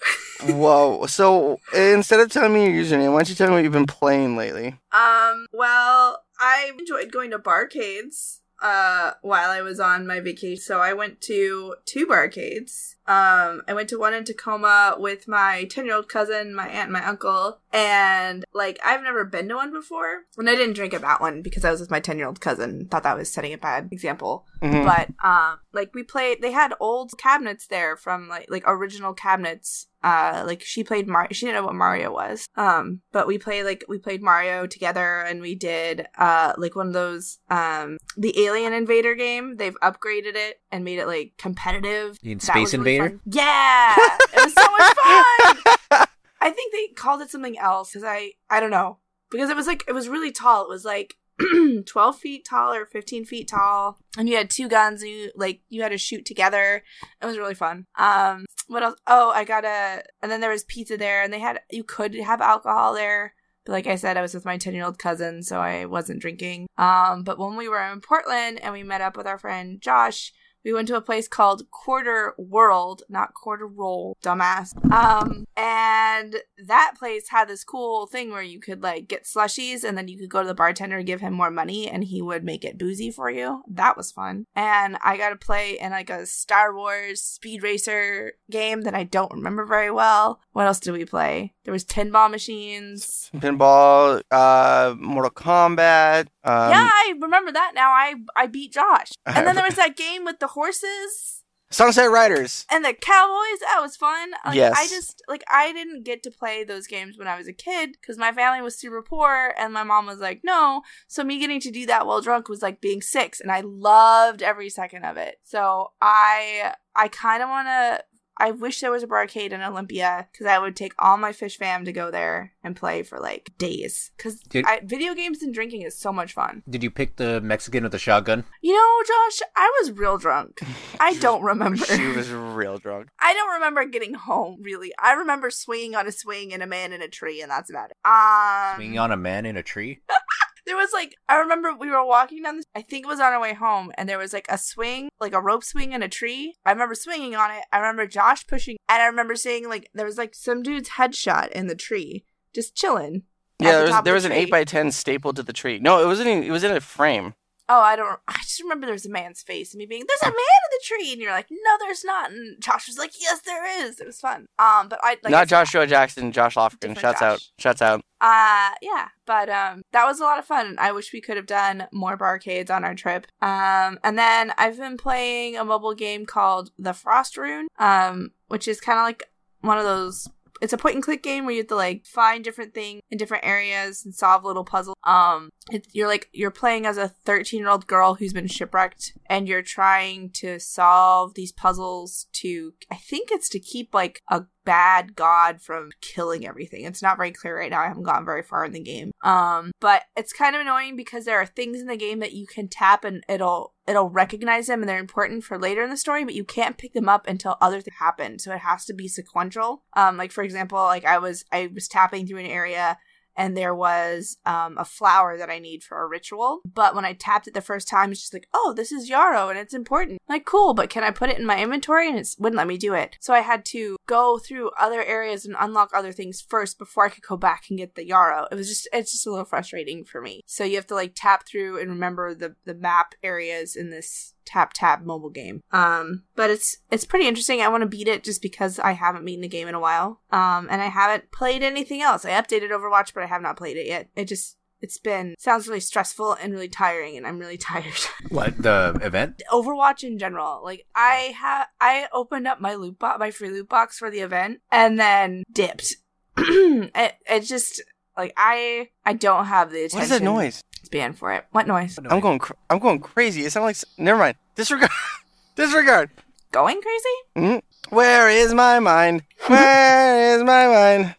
[0.53, 1.07] Whoa.
[1.07, 3.87] So instead of telling me your username, why don't you tell me what you've been
[3.87, 4.79] playing lately?
[4.93, 10.63] Um, well, I enjoyed going to barcades uh while I was on my vacation.
[10.63, 12.96] So I went to two barcades.
[13.09, 17.05] Um, I went to one in Tacoma with my 10-year-old cousin, my aunt, and my
[17.05, 20.25] uncle, and like I've never been to one before.
[20.37, 22.87] And I didn't drink at that one because I was with my 10-year-old cousin.
[22.89, 24.47] Thought that was setting a bad example.
[24.63, 24.85] Mhm.
[24.85, 29.89] But um like we played they had old cabinets there from like like original cabinets
[30.03, 33.65] uh like she played Mario she didn't know what Mario was um but we played
[33.65, 38.33] like we played Mario together and we did uh like one of those um the
[38.47, 42.73] Alien Invader game they've upgraded it and made it like competitive You mean That Space
[42.73, 43.21] was really Invader?
[43.25, 43.33] fun.
[43.33, 43.97] yeah
[44.35, 44.95] it was so much
[45.91, 46.07] fun.
[46.41, 48.99] I think they called it something else because I I don't know.
[49.31, 50.63] Because it was like it was really tall.
[50.65, 51.17] It was like
[51.87, 53.99] 12 feet tall or 15 feet tall.
[54.17, 56.83] And you had two guns and you like you had to shoot together.
[57.21, 57.87] It was really fun.
[57.99, 58.97] Um what else?
[59.07, 62.15] Oh i got a and then there was pizza there and they had you could
[62.15, 63.35] have alcohol there.
[63.65, 66.21] But like i said i was with my 10 year old cousin so i wasn't
[66.21, 66.69] drinking.
[66.79, 70.33] Um but when we were in portland and we met up with our friend josh
[70.67, 74.75] we went to a place called Quarter World, not Quarter Roll, dumbass.
[74.93, 79.97] Um, and that place had this cool thing where you could like get slushies and
[79.97, 82.43] then you could go to the bartender and give him more money and he would
[82.43, 83.63] make it boozy for you.
[83.71, 84.47] That was fun.
[84.57, 89.05] And I got to play in like a Star Wars Speed Racer game that I
[89.05, 90.41] don't remember very well.
[90.51, 91.55] What else did we play?
[91.67, 93.29] There was pinball machines.
[93.37, 96.29] Pinball, uh, Mortal Kombat.
[96.45, 97.91] Um, yeah, I remember that now.
[97.91, 99.11] I I beat Josh.
[99.27, 101.43] And then there was that game with the horses.
[101.69, 102.65] Sunset Riders.
[102.71, 103.59] and the Cowboys.
[103.61, 104.31] That was fun.
[104.45, 104.75] Like, Yes.
[104.79, 107.97] I just like I didn't get to play those games when I was a kid
[108.01, 111.59] because my family was super poor, and my mom was like, "No." So me getting
[111.63, 115.17] to do that while drunk was like being six, and I loved every second of
[115.17, 115.41] it.
[115.43, 118.05] So I I kind of want to.
[118.39, 121.57] I wish there was a barcade in Olympia because I would take all my fish
[121.57, 124.11] fam to go there and play for like days.
[124.17, 126.63] Because Did- video games and drinking is so much fun.
[126.69, 128.45] Did you pick the Mexican with the shotgun?
[128.63, 130.61] You know, Josh, I was real drunk.
[131.01, 131.85] I don't remember.
[131.85, 133.09] She was real drunk.
[133.21, 134.93] I don't remember getting home really.
[135.03, 137.91] I remember swinging on a swing and a man in a tree, and that's about
[137.91, 137.97] it.
[138.05, 140.01] Um, Swinging on a man in a tree?
[140.67, 142.59] there was like I remember we were walking down.
[142.59, 145.09] The, I think it was on our way home, and there was like a swing,
[145.21, 146.55] like a rope swing in a tree.
[146.65, 147.63] I remember swinging on it.
[147.73, 151.51] I remember Josh pushing, and I remember seeing like there was like some dude's headshot
[151.53, 152.25] in the tree,
[152.55, 153.23] just chilling.
[153.59, 155.43] Yeah, the there was top of there the was an eight by ten stapled to
[155.43, 155.79] the tree.
[155.79, 156.29] No, it wasn't.
[156.29, 157.35] even- It was in a frame.
[157.69, 158.21] Oh, I don't.
[158.29, 160.71] I just remember there was a man's face and me being, "There's a man in
[160.71, 163.99] the tree," and you're like, "No, there's not." And Josh was like, "Yes, there is."
[164.01, 164.47] It was fun.
[164.59, 166.99] Um, but I like Not Joshua Jackson, Josh Lofgren.
[166.99, 167.23] Shouts Josh.
[167.23, 167.49] out.
[167.59, 168.03] Shouts out.
[168.21, 170.77] Uh yeah, but um that was a lot of fun.
[170.79, 173.27] I wish we could have done more barcades on our trip.
[173.43, 178.81] Um and then I've been playing a mobile game called The Frostrune, um which is
[178.81, 179.29] kind of like
[179.61, 182.45] one of those it's a point and click game where you have to like find
[182.45, 184.97] different things in different areas and solve little puzzles.
[185.05, 185.51] Um,
[185.93, 189.63] you're like you're playing as a 13 year old girl who's been shipwrecked, and you're
[189.63, 192.75] trying to solve these puzzles to.
[192.91, 196.85] I think it's to keep like a bad god from killing everything.
[196.85, 197.81] It's not very clear right now.
[197.81, 199.13] I haven't gotten very far in the game.
[199.23, 202.47] Um, but it's kind of annoying because there are things in the game that you
[202.47, 206.25] can tap and it'll it'll recognize them and they're important for later in the story,
[206.25, 208.39] but you can't pick them up until other things happen.
[208.39, 209.85] So it has to be sequential.
[209.95, 212.99] Um, like for example, like I was I was tapping through an area
[213.37, 216.61] and there was um, a flower that I need for a ritual.
[216.65, 219.49] But when I tapped it the first time, it's just like, oh, this is yarrow
[219.49, 220.21] and it's important.
[220.29, 222.09] like, cool, but can I put it in my inventory?
[222.09, 223.17] And it wouldn't let me do it.
[223.21, 227.11] So I had to go through other areas and unlock other things first before I
[227.11, 228.47] could go back and get the yarrow.
[228.51, 230.43] It was just, it's just a little frustrating for me.
[230.47, 234.35] So you have to like tap through and remember the, the map areas in this
[234.47, 235.61] tap tap mobile game.
[235.73, 237.61] Um, but it's it's pretty interesting.
[237.61, 240.21] I want to beat it just because I haven't beaten the game in a while.
[240.31, 242.25] Um, and I haven't played anything else.
[242.25, 244.09] I updated Overwatch, but I have not played it yet.
[244.17, 247.95] It just it's been sounds really stressful and really tiring, and I'm really tired.
[248.29, 249.43] What the event?
[249.53, 253.69] Overwatch in general, like I have, I opened up my loot box, my free loot
[253.69, 255.97] box for the event, and then dipped.
[256.37, 257.83] it it just
[258.17, 260.63] like I I don't have the attention What is that noise?
[260.85, 261.45] span for it.
[261.51, 261.99] What noise?
[262.09, 262.39] I'm going.
[262.39, 263.45] Cr- I'm going crazy.
[263.45, 263.99] It sounds like.
[263.99, 264.37] Never mind.
[264.55, 264.91] Disregard.
[265.57, 266.11] Disregard.
[266.53, 267.17] Going crazy?
[267.57, 267.63] Mm.
[267.91, 269.23] Where is my mind?
[269.47, 271.15] Where is my mind?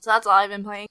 [0.00, 0.88] So that's all I've been playing.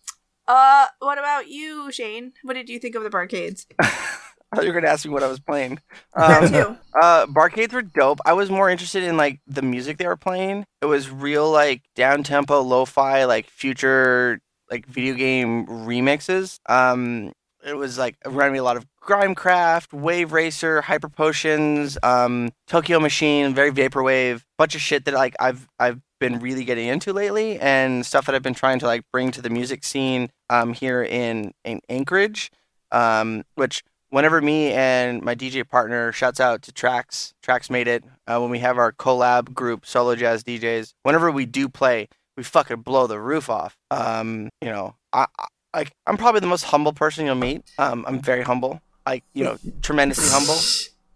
[0.48, 2.34] Uh, what about you, Shane?
[2.44, 3.66] What did you think of the barcades?
[3.80, 5.80] I thought you were gonna ask me what I was playing.
[6.16, 6.78] Um, too.
[7.02, 8.20] uh, barcades were dope.
[8.24, 10.64] I was more interested in like the music they were playing.
[10.80, 16.60] It was real like down tempo, lo-fi, like future like video game remixes.
[16.70, 17.34] Um,
[17.66, 22.52] it was like it reminded me a lot of Grimecraft, Wave Racer, Hyper Potions, um,
[22.68, 27.12] Tokyo Machine, very vaporwave, bunch of shit that like I've I've been really getting into
[27.12, 30.74] lately, and stuff that I've been trying to like bring to the music scene um,
[30.74, 32.50] here in in Anchorage,
[32.94, 38.06] um, which whenever me and my DJ partner shouts out to Tracks, Tracks made it
[38.26, 40.94] uh, when we have our collab group, Solo Jazz DJs.
[41.04, 42.08] Whenever we do play,
[42.38, 43.76] we fucking blow the roof off.
[43.92, 47.64] Um, you know, I, I like I'm probably the most humble person you'll meet.
[47.78, 50.56] Um, I'm very humble, like you know, tremendously humble,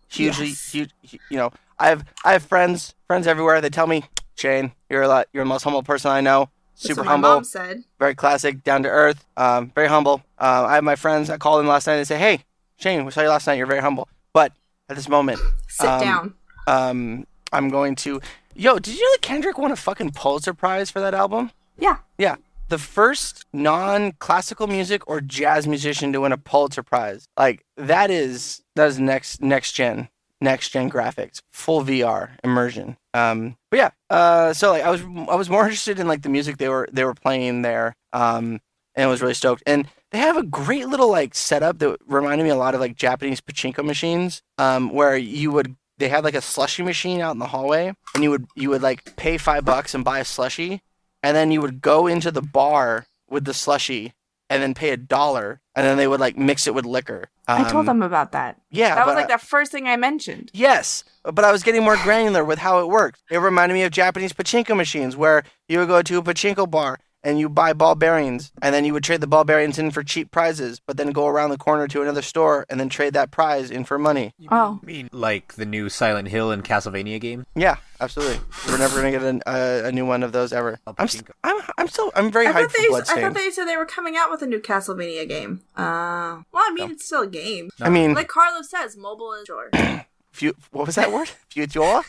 [0.10, 0.72] hugely, Yes.
[0.74, 0.90] huge.
[1.32, 3.62] You know, I have I have friends, friends everywhere.
[3.62, 4.04] They tell me,
[4.38, 6.50] Shane, you're a lot, you're the most humble person I know.
[6.76, 7.84] That's Super humble mom said.
[7.98, 10.16] very classic, down to earth, um, very humble.
[10.38, 11.30] Um, I have my friends.
[11.30, 12.44] I called them last night and say, "Hey,
[12.78, 13.56] Shane, we saw you last night.
[13.58, 14.52] You're very humble." But
[14.88, 16.34] at this moment, Sit Um, down.
[16.68, 18.22] um, I'm going to.
[18.56, 21.50] Yo, did you know that Kendrick won a fucking Pulitzer Prize for that album?
[21.80, 21.98] Yeah.
[22.20, 22.36] Yeah,
[22.70, 27.26] the first non-classical music or jazz musician to win a Pulitzer Prize.
[27.38, 30.10] Like that is that is next next gen
[30.42, 32.98] next gen graphics, full VR immersion.
[33.14, 36.30] Um, but yeah, uh, so like I was I was more interested in like the
[36.30, 37.96] music they were they were playing there.
[38.14, 38.62] Um,
[38.98, 39.64] and I was really stoked.
[39.66, 42.96] And they have a great little like setup that reminded me a lot of like
[42.96, 47.40] Japanese pachinko machines, um, where you would they had like a slushy machine out in
[47.40, 50.82] the hallway, and you would you would like pay five bucks and buy a slushy,
[51.24, 54.14] and then you would go into the bar with the slushy,
[54.50, 57.30] and then pay a dollar, and then they would like mix it with liquor.
[57.50, 58.58] I told Um, them about that.
[58.70, 60.52] yeah, That was like the first thing I mentioned.
[60.54, 63.22] Yes, but I was getting more granular with how it worked.
[63.32, 67.00] It reminded me of Japanese pachinko machines where you would go to a pachinko bar
[67.24, 70.04] and you buy ball bearings, and then you would trade the ball bearings in for
[70.04, 73.32] cheap prizes, but then go around the corner to another store and then trade that
[73.32, 74.34] prize in for money.
[74.52, 74.80] Oh.
[74.82, 77.46] I mean, like the new Silent Hill and Castlevania game.
[77.56, 78.40] Yeah, absolutely.
[78.68, 80.80] We're never gonna get a, a, a new one of those ever.
[80.88, 83.34] I'll I'm, st- I'm, I'm still, I'm very I hyped thought, for they, I thought
[83.34, 85.62] they said they were coming out with a new Castlevania game.
[85.76, 87.70] Uh, well, I mean, it's still a game.
[87.82, 89.70] I mean, Like Carlos says, mobile is your
[90.32, 91.30] fu- what was that word?
[91.50, 92.04] Future?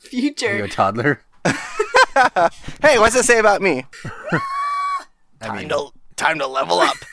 [0.00, 1.22] future you're a toddler?
[2.82, 3.84] hey, what's it say about me?
[5.40, 6.96] I Time mean, to, time to level up.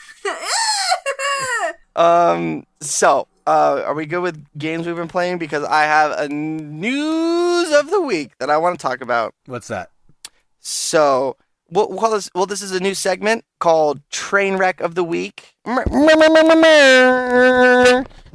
[1.96, 2.66] Um.
[2.82, 5.38] So, uh, are we good with games we've been playing?
[5.38, 9.32] Because I have a news of the week that I want to talk about.
[9.46, 9.88] what's that?
[10.60, 11.38] So,
[11.70, 12.28] we'll, we'll call this.
[12.34, 15.54] Well, this is a new segment called Train Wreck of the Week.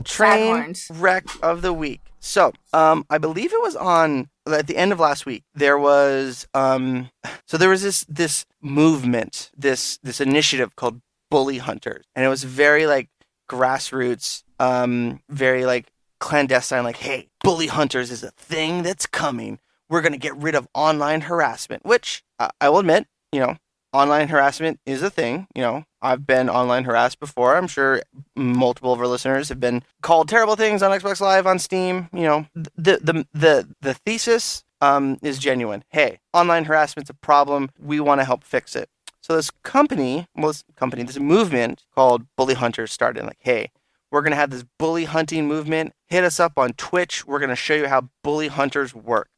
[0.03, 0.73] Train.
[0.89, 2.01] Wreck of the Week.
[2.19, 5.43] So, um, I believe it was on at the end of last week.
[5.53, 7.09] There was um,
[7.45, 12.43] so there was this this movement, this this initiative called Bully Hunters, and it was
[12.43, 13.09] very like
[13.49, 16.83] grassroots, um, very like clandestine.
[16.83, 19.59] Like, hey, Bully Hunters is a thing that's coming.
[19.89, 23.57] We're gonna get rid of online harassment, which uh, I will admit, you know,
[23.93, 25.47] online harassment is a thing.
[25.55, 27.55] You know, I've been online harassed before.
[27.55, 28.01] I'm sure
[28.35, 32.09] multiple of our listeners have been called terrible things on Xbox Live, on Steam.
[32.13, 35.83] You know, the the the the thesis um, is genuine.
[35.89, 37.69] Hey, online harassment's a problem.
[37.79, 38.89] We want to help fix it.
[39.21, 43.23] So this company, well, this company, this movement called Bully Hunters started.
[43.23, 43.69] Like, hey,
[44.11, 45.93] we're gonna have this bully hunting movement.
[46.07, 47.25] Hit us up on Twitch.
[47.25, 49.29] We're gonna show you how bully hunters work.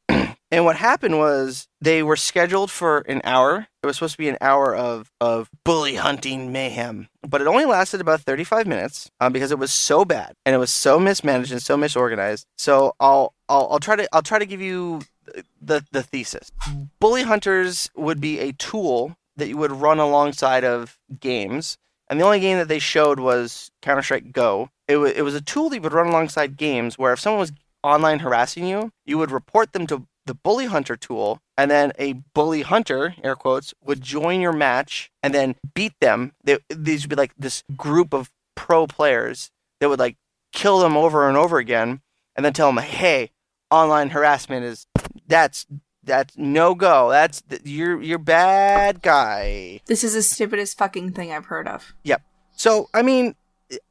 [0.53, 3.65] And what happened was they were scheduled for an hour.
[3.81, 7.65] It was supposed to be an hour of, of bully hunting mayhem, but it only
[7.65, 11.51] lasted about 35 minutes um, because it was so bad and it was so mismanaged
[11.51, 12.45] and so misorganized.
[12.55, 15.01] So I'll, I'll, I'll try to, I'll try to give you
[15.59, 16.51] the, the thesis.
[16.99, 21.79] Bully hunters would be a tool that you would run alongside of games.
[22.11, 24.69] And the only game that they showed was Counter Strike Go.
[24.87, 27.39] It, wa it was a tool that you would run alongside games where if someone
[27.39, 31.91] was online harassing you, you would report them to the bully hunter tool, and then
[31.99, 36.33] a bully hunter, air quotes, would join your match and then beat them.
[36.43, 40.17] They, these would be like this group of pro players that would like
[40.51, 42.01] kill them over and over again,
[42.35, 43.31] and then tell them, "Hey,
[43.69, 44.87] online harassment is
[45.27, 45.65] that's
[46.03, 47.09] that's no go.
[47.09, 51.93] That's you're you're bad guy." This is the stupidest fucking thing I've heard of.
[52.03, 52.21] Yep.
[52.55, 53.35] So I mean,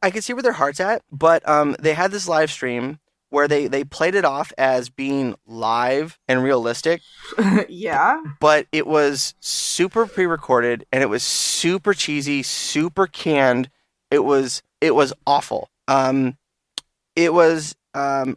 [0.03, 2.99] I can see where their heart's at, but um, they had this live stream
[3.33, 7.01] where they they played it off as being live and realistic,
[7.69, 8.23] yeah.
[8.41, 13.71] but it was super pre-recorded and it was super cheesy, super canned.
[14.11, 15.71] It was it was awful.
[15.89, 16.37] Um,
[17.17, 18.37] it was um,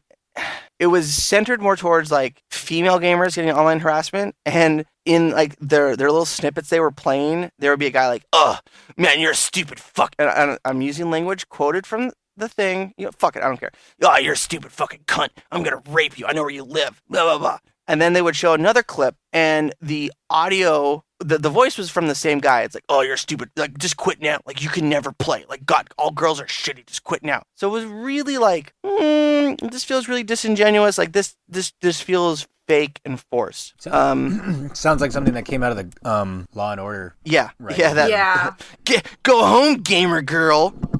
[0.79, 5.95] it was centered more towards like female gamers getting online harassment and in like their
[5.95, 8.59] their little snippets they were playing there would be a guy like ugh
[8.97, 13.05] man you're a stupid fuck and, and i'm using language quoted from the thing you
[13.05, 13.71] know fuck it i don't care.
[14.01, 15.29] Oh you're a stupid fucking cunt.
[15.51, 16.25] I'm gonna rape you.
[16.25, 17.01] I know where you live.
[17.09, 17.59] Blah blah blah.
[17.87, 22.07] And then they would show another clip and the audio the, the voice was from
[22.07, 22.63] the same guy.
[22.63, 23.49] It's like oh you're stupid.
[23.55, 24.39] Like just quit now.
[24.45, 25.45] Like you can never play.
[25.47, 26.85] Like god all girls are shitty.
[26.87, 27.43] Just quit now.
[27.55, 30.97] So it was really like mm, this feels really disingenuous.
[30.97, 33.87] Like this this this feels fake and forced.
[33.87, 37.15] Um Sounds like something that came out of the um, Law and Order.
[37.23, 37.51] yeah.
[37.59, 37.77] Right.
[37.77, 38.53] yeah that yeah.
[38.85, 40.73] Get, go home gamer girl.
[40.93, 40.94] it's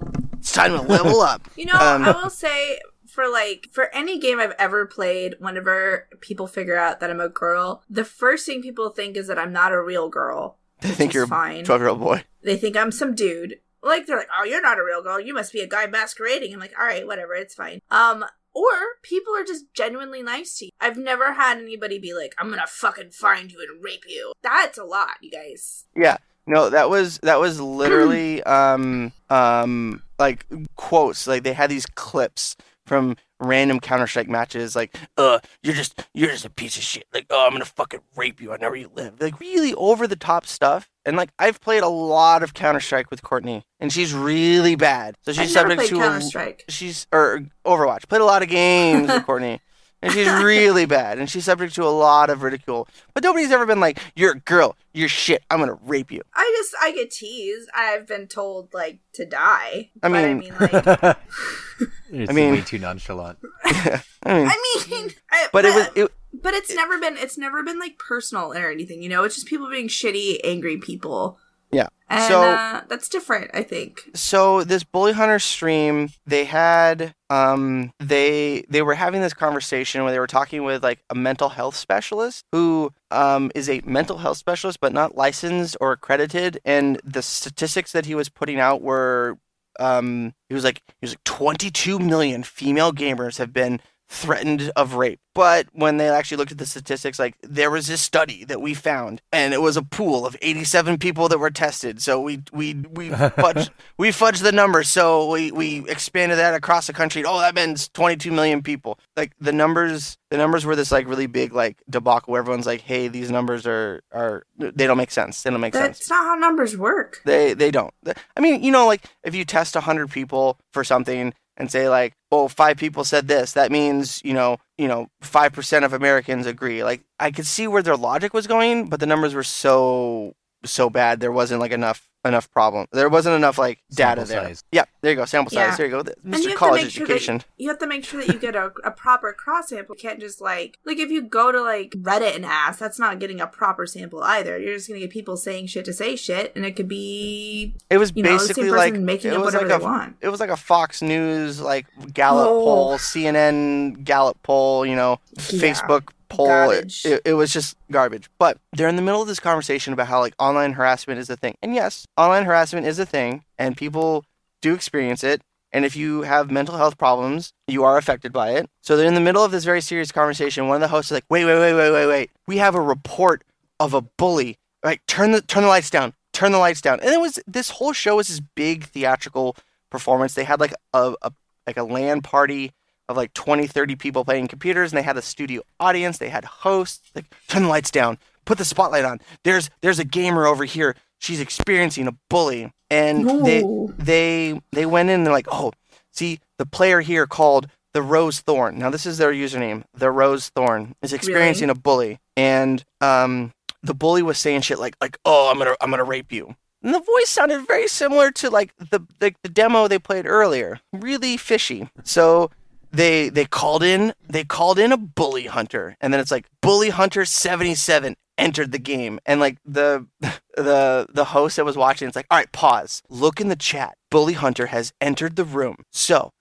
[0.55, 4.39] time to level up You know, Um, I will say for like for any game
[4.39, 8.89] I've ever played, whenever people figure out that I'm a girl, the first thing people
[8.89, 10.57] think is that I'm not a real girl.
[10.81, 11.63] they think you're fine.
[11.63, 13.55] 12 year old boy They think I'm some dude.
[13.81, 15.19] Like they're like, "Oh, you're not a real girl.
[15.19, 17.35] You must be a guy masquerading." I'm like, "All right, whatever.
[17.35, 18.71] It's fine." Um, or
[19.03, 20.71] people are just genuinely nice to you.
[20.81, 24.77] I've never had anybody be like, "I'm gonna fucking find you and rape you." That's
[24.79, 25.85] a lot, you guys.
[25.95, 26.17] Yeah.
[26.47, 31.27] No, that was that was literally um um like quotes.
[31.27, 36.29] Like they had these clips from random Counter Strike matches, like, uh, you're just you're
[36.29, 37.05] just a piece of shit.
[37.13, 38.53] Like, oh, I'm gonna fucking rape you.
[38.53, 39.19] I know where you live.
[39.19, 40.89] Like really over the top stuff.
[41.05, 45.15] And like I've played a lot of Counter Strike with Courtney, and she's really bad.
[45.23, 46.65] So she's I've subject to Counter Strike.
[46.69, 48.07] she's or Overwatch.
[48.07, 49.61] Played a lot of games with Courtney.
[50.05, 52.87] And she's really bad, and she's subject to a lot of ridicule.
[53.13, 55.43] But nobody's ever been like, "You're a girl, you're shit.
[55.49, 57.69] I'm gonna rape you." I just I get teased.
[57.75, 59.89] I've been told like to die.
[60.03, 61.17] I but mean- I mean like
[62.11, 63.39] it's I mean- way too nonchalant.
[63.65, 64.01] I
[64.33, 67.79] mean, I mean, I, but it was it, but it's never been it's never been
[67.79, 69.01] like personal or anything.
[69.03, 71.37] You know, it's just people being shitty, angry people.
[71.75, 71.87] Yeah.
[72.09, 73.93] And So- uh, that's different, I think.
[74.13, 80.11] so this bully hunter stream they had um they they were having this conversation where
[80.13, 84.37] they were talking with like a mental health specialist who um is a mental health
[84.37, 89.37] specialist but not licensed or accredited and the statistics that he was putting out were
[89.79, 94.93] um he was like he was like 22 million female gamers have been threatened of
[94.93, 95.19] rape.
[95.33, 98.73] But when they actually looked at the statistics like there was this study that we
[98.73, 102.01] found and it was a pool of 87 people that were tested.
[102.01, 104.87] So we we we fudged, we fudged the numbers.
[104.89, 107.23] So we we expanded that across the country.
[107.25, 108.99] Oh that means 22 million people.
[109.17, 112.81] Like the numbers the numbers were this like really big like debacle where everyone's like
[112.81, 115.43] hey these numbers are are they don't make sense.
[115.43, 115.99] They don't make sense.
[115.99, 117.21] That's not how numbers work.
[117.25, 117.93] they they don't.
[118.37, 122.13] I mean, you know, like if you test hundred people for something and say like,
[122.31, 126.45] oh, five people said this, that means you know, you know, five percent of Americans
[126.45, 126.83] agree.
[126.83, 130.89] Like I could see where their logic was going, but the numbers were so so
[130.89, 132.87] bad there wasn't like enough enough problem.
[132.91, 134.49] There wasn't enough like data Sample there.
[134.55, 134.63] size.
[134.71, 135.25] Yeah, there you go.
[135.25, 135.57] Sample size.
[135.71, 135.75] Yeah.
[135.77, 135.99] There you go.
[135.99, 136.33] And you Mr.
[136.33, 137.37] have to College make sure education.
[137.37, 139.95] that you have to make sure that you get a, a proper cross sample.
[139.95, 143.19] You can't just like like if you go to like Reddit and ask, that's not
[143.19, 144.57] getting a proper sample either.
[144.59, 147.97] You're just gonna get people saying shit to say shit, and it could be It
[147.97, 149.87] was you know, the same basically like making it up was whatever like they a
[149.87, 150.15] want.
[150.21, 152.63] it was like a Fox News like Gallup Oh.
[152.63, 155.43] poll, CNN Gallup poll, you know, Yeah.
[155.73, 156.69] Facebook poll.
[156.71, 158.29] It, it, it was just garbage.
[158.37, 161.35] But they're in the middle of this conversation about how like online harassment is a
[161.35, 161.55] thing.
[161.61, 164.25] And yes, online harassment is a thing and people
[164.61, 165.41] do experience it.
[165.71, 168.69] And if you have mental health problems, you are affected by it.
[168.81, 170.67] So they're in the middle of this very serious conversation.
[170.67, 172.31] One of the hosts is like, wait, wait, wait, wait, wait, wait.
[172.47, 173.43] We have a report
[173.79, 174.57] of a bully.
[174.83, 176.13] Like, turn the turn the lights down.
[176.31, 177.01] Turn the lights down.
[177.01, 179.57] And it was this whole show was this big theatrical
[179.89, 180.33] performance.
[180.33, 181.31] They had like a, a
[181.67, 182.71] like a LAN party
[183.09, 186.17] of like 20, 30 people playing computers, and they had a studio audience.
[186.17, 187.11] They had hosts.
[187.15, 188.17] Like, turn the lights down.
[188.45, 189.19] Put the spotlight on.
[189.43, 190.95] There's there's a gamer over here.
[191.19, 193.93] She's experiencing a bully, and they No.
[193.97, 195.71] they they went in and they're like, oh,
[196.11, 198.77] see, the player here called the Rose Thorn.
[198.77, 199.83] Now this is their username.
[199.93, 203.51] The Rose Thorn is experiencing a bully, and um,
[203.81, 206.55] the bully was saying shit like like, oh, I'm gonna I'm gonna rape you.
[206.83, 210.79] And the voice sounded very similar to like the like the demo they played earlier.
[210.93, 211.89] Really fishy.
[212.03, 212.51] So
[212.95, 215.97] they they called in they called in a bully hunter.
[215.99, 219.19] And then it's like bully hunter 77 entered the game.
[219.25, 220.07] And like the
[220.55, 223.01] the the host that was watching it's like all right pause.
[223.09, 223.97] Look in the chat.
[224.09, 225.77] Bully hunter has entered the room.
[225.91, 226.31] So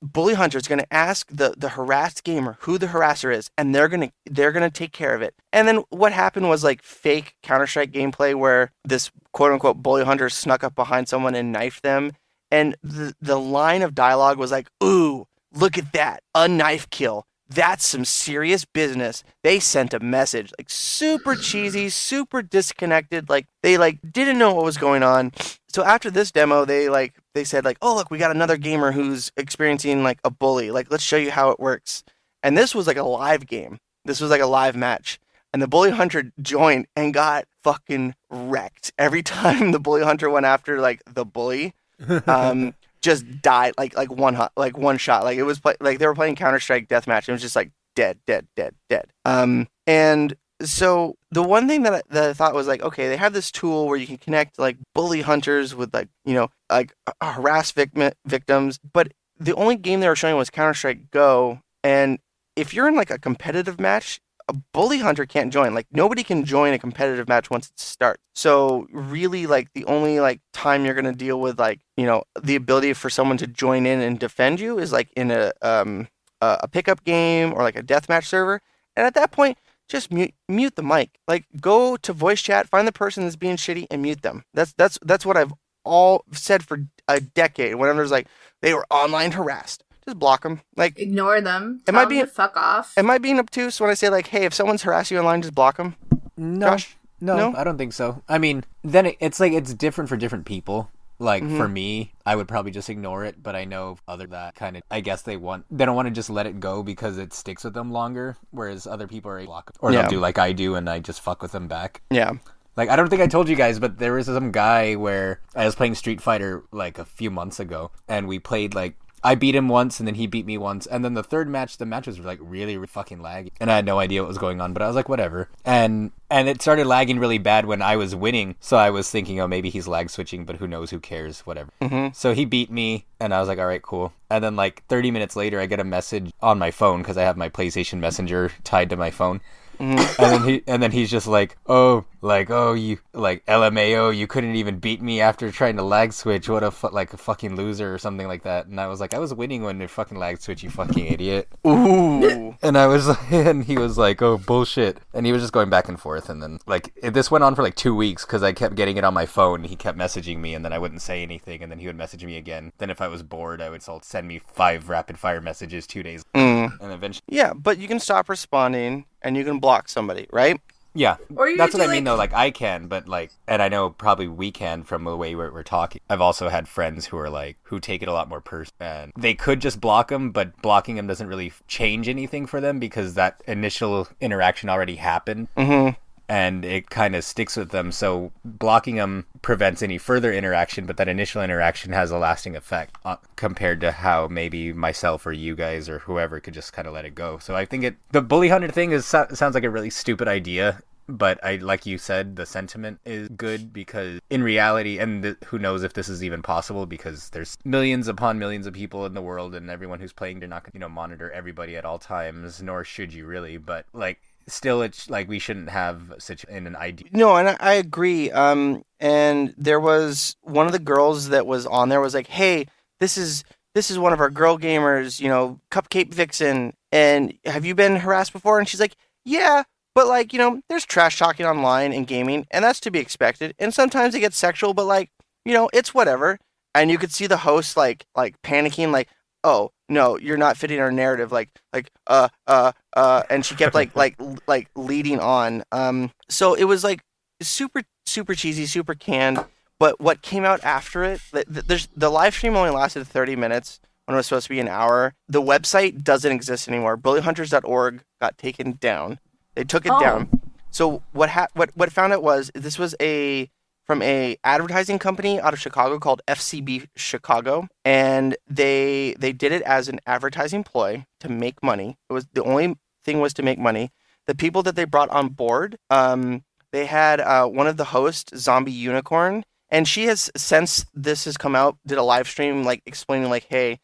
[0.00, 3.74] bully hunter is going to ask the the harassed gamer who the harasser is and
[3.74, 5.34] they're going to they're going to take care of it.
[5.52, 10.30] And then what happened was like fake counter-strike gameplay where this quote unquote bully hunter
[10.30, 12.12] snuck up behind someone and knifed them.
[12.50, 17.26] And the the line of dialogue was like ooh look at that a knife kill.
[17.50, 19.24] That's some serious business.
[19.42, 24.64] They sent a message like super cheesy super disconnected like they like didn't know what
[24.64, 25.32] was going on.
[25.68, 28.92] So after this demo they like they said like oh look we got another gamer
[28.92, 30.70] who's experiencing like a bully.
[30.70, 32.04] Like let's show you how it works.
[32.42, 33.78] And this was like a live game.
[34.04, 35.18] This was like a live match.
[35.52, 38.92] And the bully hunter joined and got fucking wrecked.
[38.98, 41.72] Every time the bully hunter went after like the bully
[42.26, 45.24] um just died like like one like one shot.
[45.24, 47.70] Like it was play, like they were playing counter strike deathmatch it was just like
[47.94, 49.12] dead dead dead dead.
[49.24, 53.16] Um and so the one thing that I, that I thought was like okay they
[53.16, 56.92] have this tool where you can connect like bully hunters with like you know like
[57.06, 58.78] uh, harass victim, victims.
[58.92, 62.18] But the only game they were showing was counter strike go and
[62.56, 65.74] if you're in like a competitive match a bully hunter can't join.
[65.74, 68.22] Like nobody can join a competitive match once it starts.
[68.34, 72.56] So really like the only like time you're to deal with like you know the
[72.56, 76.08] ability for someone to join in and defend you is like in a um
[76.40, 78.60] a pickup game or like a deathmatch server.
[78.96, 81.18] And at that point just mute mute the mic.
[81.26, 84.44] Like go to voice chat find the person that's being shitty and mute them.
[84.54, 85.52] That's that's that's what i've
[85.84, 87.74] all said for a decade.
[87.74, 88.28] Whenever there's like
[88.62, 91.80] they were online harassed just block them like Ignore them.
[91.86, 92.94] Am Tell I them being- to fuck off?
[92.96, 95.54] Am I being obtuse when I say like, hey, if someone's harassing you online, just
[95.54, 95.96] block them?
[96.36, 96.96] No, Josh?
[97.20, 97.54] no, No?
[97.58, 98.22] I don't think so.
[98.28, 100.90] I mean, then it, it's like it's different for different people.
[101.20, 101.56] Like Mm-hmm.
[101.56, 104.84] for me, I would probably just ignore it, but I know other that kind of.
[104.88, 107.64] I guess they want they don't want to just let it go because it sticks
[107.64, 110.02] with them longer, whereas other people are block or Yeah.
[110.02, 112.02] they'll do like I do and I just fuck with them back.
[112.10, 112.34] Yeah.
[112.76, 115.64] Like I don't think I told you guys, but there was some guy where I
[115.64, 119.54] was playing Street Fighter like a few months ago, and we played like I beat
[119.54, 122.06] him once, and then he beat me once, and then the third match, the match
[122.06, 124.72] was like really, really fucking laggy, and I had no idea what was going on,
[124.72, 128.14] but I was like, whatever, and and it started lagging really bad when I was
[128.14, 130.90] winning, so I was thinking, oh, maybe he's lag switching, but who knows?
[130.90, 131.40] Who cares?
[131.40, 131.70] Whatever.
[131.80, 132.12] Mm-hmm.
[132.12, 134.12] So he beat me, and I was like, all right, cool.
[134.30, 137.22] And then like 30 minutes later, I get a message on my phone because I
[137.22, 139.40] have my PlayStation Messenger tied to my phone.
[139.78, 140.18] Mhm.
[140.18, 144.26] and then he and then he's just like, oh, like oh you like LMAO, you
[144.26, 146.48] couldn't even beat me after trying to lag switch.
[146.48, 148.66] What a fu- like a fucking loser or something like that.
[148.66, 151.48] And I was like, I was winning when you fucking lag switch, you fucking idiot.
[151.66, 152.56] Ooh.
[152.62, 154.98] And I was and he was like, oh bullshit.
[155.14, 156.28] And he was just going back and forth.
[156.28, 158.96] And then like it, this went on for like two weeks because I kept getting
[158.96, 159.64] it on my phone.
[159.64, 162.24] He kept messaging me, and then I wouldn't say anything, and then he would message
[162.24, 162.72] me again.
[162.78, 166.24] Then if I was bored, I would send me five rapid fire messages two days,
[166.34, 166.80] Mm.
[166.80, 170.60] and eventually, Yeah, but you can stop responding and you can block somebody, right?
[170.94, 171.16] yeah.
[171.36, 172.16] Or you That's what I do, mean, though.
[172.16, 175.52] Like I can, but like, and I know probably we can from the way we're,
[175.52, 176.00] we're talking.
[176.10, 179.12] I've also had friends who are like who take it a lot more personal, and
[179.16, 183.14] they could just block them, but blocking them doesn't really change anything for them because
[183.14, 185.96] that initial interaction already happened, Mm-hmm.
[186.28, 187.90] And it kind of sticks with them.
[187.90, 192.96] So blocking them prevents any further interaction, but that initial interaction has a lasting effect
[193.04, 196.94] uh, compared to how maybe myself or you guys or whoever could just kind of
[196.94, 197.38] let it go.
[197.38, 200.82] So I think it the bully hunter thing is sounds like a really stupid idea.
[201.10, 205.58] But I, like you said, the sentiment is good because in reality, and th- who
[205.58, 209.22] knows if this is even possible because there's millions upon millions of people in the
[209.22, 211.98] world, and everyone who's playing, they're not going to, you know, monitor everybody at all
[211.98, 213.56] times, nor should you really.
[213.56, 214.20] But like,
[214.50, 217.08] still, it's like we shouldn't have such in an idea.
[217.12, 218.30] No, and I, agree.
[218.30, 222.66] Um, and there was one of the girls that was on there was like, "Hey,
[223.00, 223.44] this is
[223.74, 227.96] this is one of our girl gamers, you know, Cupcake Vixen, and have you been
[227.96, 232.06] harassed before?" And she's like, "Yeah." But like you know, there's trash talking online and
[232.06, 233.54] gaming, and that's to be expected.
[233.58, 235.10] And sometimes it gets sexual, but like
[235.44, 236.38] you know, it's whatever.
[236.74, 239.08] And you could see the host like like panicking, like,
[239.44, 243.74] "Oh no, you're not fitting our narrative." Like like uh uh uh, and she kept
[243.74, 244.16] like like
[244.46, 245.62] like leading on.
[245.72, 247.00] Um, so it was like
[247.42, 249.44] super super cheesy, super canned.
[249.80, 253.36] But what came out after it, th- th- there's the live stream only lasted 30
[253.36, 255.14] minutes when it was supposed to be an hour.
[255.28, 256.96] The website doesn't exist anymore.
[256.96, 259.20] BullyHunters.org got taken down.
[259.54, 260.00] They took it Oh.
[260.00, 260.30] down.
[260.70, 263.48] So what ha- what what found out was this was a
[263.88, 269.62] from a advertising company out of Chicago called FCB Chicago, and they they did it
[269.62, 271.96] as an advertising ploy to make money.
[272.08, 273.90] It was the only thing was to make money.
[274.26, 278.38] The people that they brought on board, um, they had uh, one of the hosts,
[278.38, 282.82] Zombie Unicorn, and she has since this has come out, did a live stream like
[282.84, 283.80] explaining like, hey,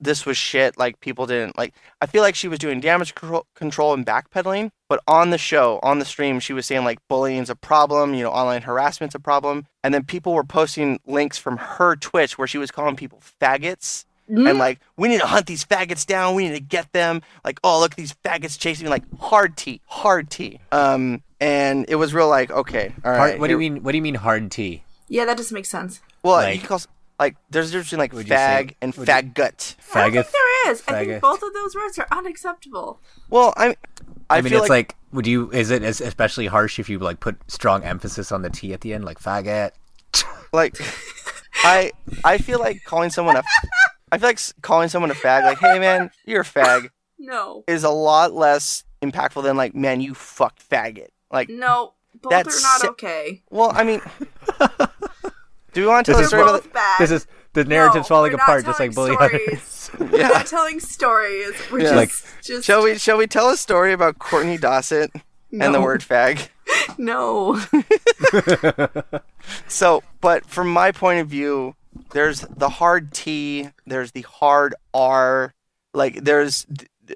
[0.00, 0.78] this was shit.
[0.78, 1.74] Like people didn't like.
[2.00, 5.80] I feel like she was doing damage control, control and backpedaling, but on the show,
[5.82, 8.14] on the stream, she was saying like bullying's a problem.
[8.14, 12.38] You know, online harassment's a problem, and then people were posting links from her Twitch
[12.38, 14.46] where she was calling people faggots Mm-hmm.
[14.46, 17.60] and like we need to hunt these faggots down we need to get them like
[17.62, 22.14] oh look these faggots chasing me like hard T hard T um and it was
[22.14, 23.82] real like okay all right Hard, what do you mean?
[23.82, 24.82] What do you mean hard T?
[25.08, 26.00] Yeah, that doesn't make sense.
[26.22, 26.80] well like- you call
[27.20, 30.00] like there's a difference between like Would you say- fag and would you- faggot I
[30.10, 30.12] don't Faggot.
[30.12, 30.82] think there is.
[30.88, 31.06] I Faggot.
[31.06, 33.00] think both of those words are unacceptable.
[33.30, 35.50] well i i, I, mean, feel it's like, like, would you?
[35.52, 38.80] Is it as especially harsh if you like put strong emphasis on the T at
[38.80, 39.70] the end, like faggot?
[40.52, 40.76] like
[41.64, 41.90] i
[42.24, 43.42] i feel like calling someone a
[44.12, 47.64] i feel like s- calling someone a fag like hey man you're a fag No.
[47.66, 51.94] is a lot less impactful than like man you fucked faggot like No.
[52.22, 53.42] Both That's are not si- okay.
[53.50, 54.00] well i mean
[55.74, 56.98] do we want to tell This the story about both bad.
[57.00, 59.88] This is the narrative's No, falling apart, just like telling bully stories.
[59.90, 59.90] hunters.
[60.12, 61.52] We're not telling stories.
[61.70, 61.84] We're Yeah.
[61.84, 65.10] just, Like, just Shall we shall we tell a story about Courtney Dossett
[65.52, 66.48] and the word fag?
[66.98, 67.60] No.
[69.68, 71.74] So, but from my point of view,
[72.12, 75.52] there's the hard T, there's the hard R.
[75.92, 76.66] Like there's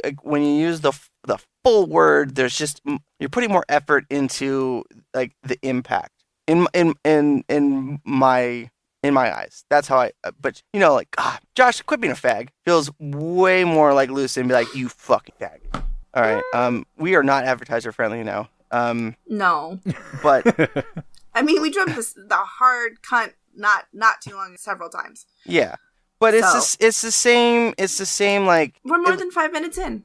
[0.05, 0.93] like, when you use the
[1.27, 2.81] the full word, there's just
[3.19, 4.85] you're putting more effort into
[5.15, 6.13] like the impact.
[6.49, 8.71] In in in in my
[9.05, 10.13] in my eyes, that's how I.
[10.25, 14.11] uh, But you know, like ah, Josh, quit being a fag feels way more like
[14.11, 15.61] loose and be like you fucking fag.
[16.15, 18.49] All right, um, we are not advertiser friendly now.
[18.71, 19.79] Um, no.
[20.23, 20.43] but
[21.35, 25.27] I mean, we jumped this, the hard cunt not not too long several times.
[25.45, 25.77] Yeah,
[26.19, 27.75] but it's So- the it's the same.
[27.79, 28.47] It's the same.
[28.47, 30.05] Like We're more it- than five minutes in.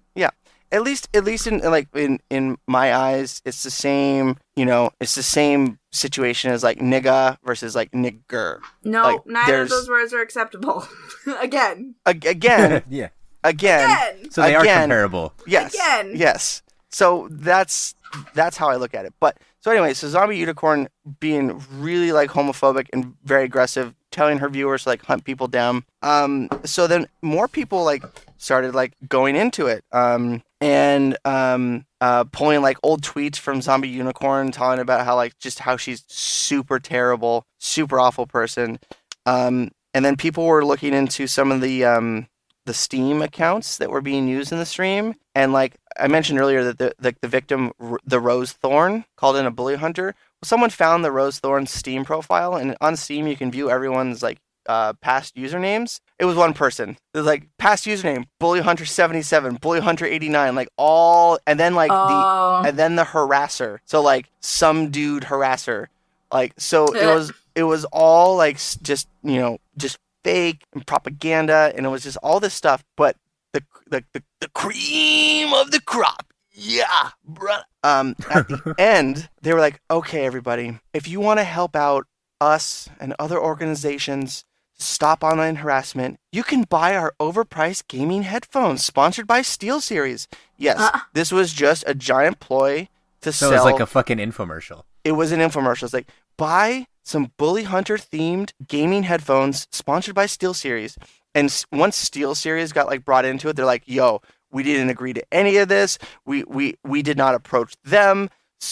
[0.73, 4.35] At least at least in like in in my eyes, it's the same.
[4.55, 8.59] You know, it's the same situation as like nigga versus like nigger.
[8.83, 10.85] No, Like, neither there's- of those words are acceptable.
[11.39, 11.95] Again.
[12.05, 13.09] Ag- again, yeah.
[13.43, 14.31] again, Again.
[14.31, 15.33] So they are comparable.
[15.47, 16.13] yes, Again.
[16.15, 16.61] yes.
[16.89, 17.95] So that's
[18.33, 19.13] that's how I look at it.
[19.19, 24.49] But so anyway, so zombie unicorn being really like homophobic and very aggressive, telling her
[24.49, 25.83] viewers to like hunt people down.
[26.01, 28.03] Um, so then more people like
[28.37, 29.83] started like going into it.
[29.91, 35.37] Um, and um, uh, pulling like old tweets from zombie unicorn, telling about how like
[35.37, 38.79] just how she's super terrible, super awful person.
[39.25, 42.27] Um, and then people were looking into some of the um,
[42.65, 46.63] the Steam accounts that were being used in the stream, and like I mentioned earlier
[46.63, 47.73] that the the, the victim,
[48.05, 50.15] the Rose Thorn, called in a bully hunter.
[50.15, 54.23] Well, someone found the Rose Thorn Steam profile, and on Steam you can view everyone's
[54.23, 55.99] like uh, past usernames.
[56.19, 56.97] It was one person.
[57.13, 61.37] It was like past username Bully Hunter seventy seven, Bully Hunter eighty nine, like all,
[61.45, 62.63] and then like the Oh.
[62.65, 63.79] and then the harasser.
[63.85, 65.87] So like some dude harasser.
[66.31, 71.73] Like so it was it was all like just you know just fake and propaganda
[71.75, 72.83] and it was just all this stuff.
[72.95, 73.17] But
[73.51, 77.63] the the the, the cream of the crop, yeah, bruh.
[77.83, 82.07] Um, at the end they were like, okay, everybody, if you want to help out
[82.39, 84.45] us and other organizations.
[84.83, 86.17] Stop online harassment.
[86.31, 90.27] You can buy our overpriced gaming headphones sponsored by SteelSeries.
[90.57, 90.99] Yes, Uh.
[91.13, 92.87] this was just a giant ploy
[93.21, 94.83] to So sell it's like a fucking infomercial.
[95.03, 95.83] it was an infomercial.
[95.83, 100.97] It's like buy some Bully Hunter themed gaming headphones sponsored by SteelSeries.
[101.35, 104.21] And once SteelSeries got like brought into it, they're like, "Yo,
[104.51, 105.97] we didn't agree to any of this.
[106.25, 108.29] We we we did not approach them.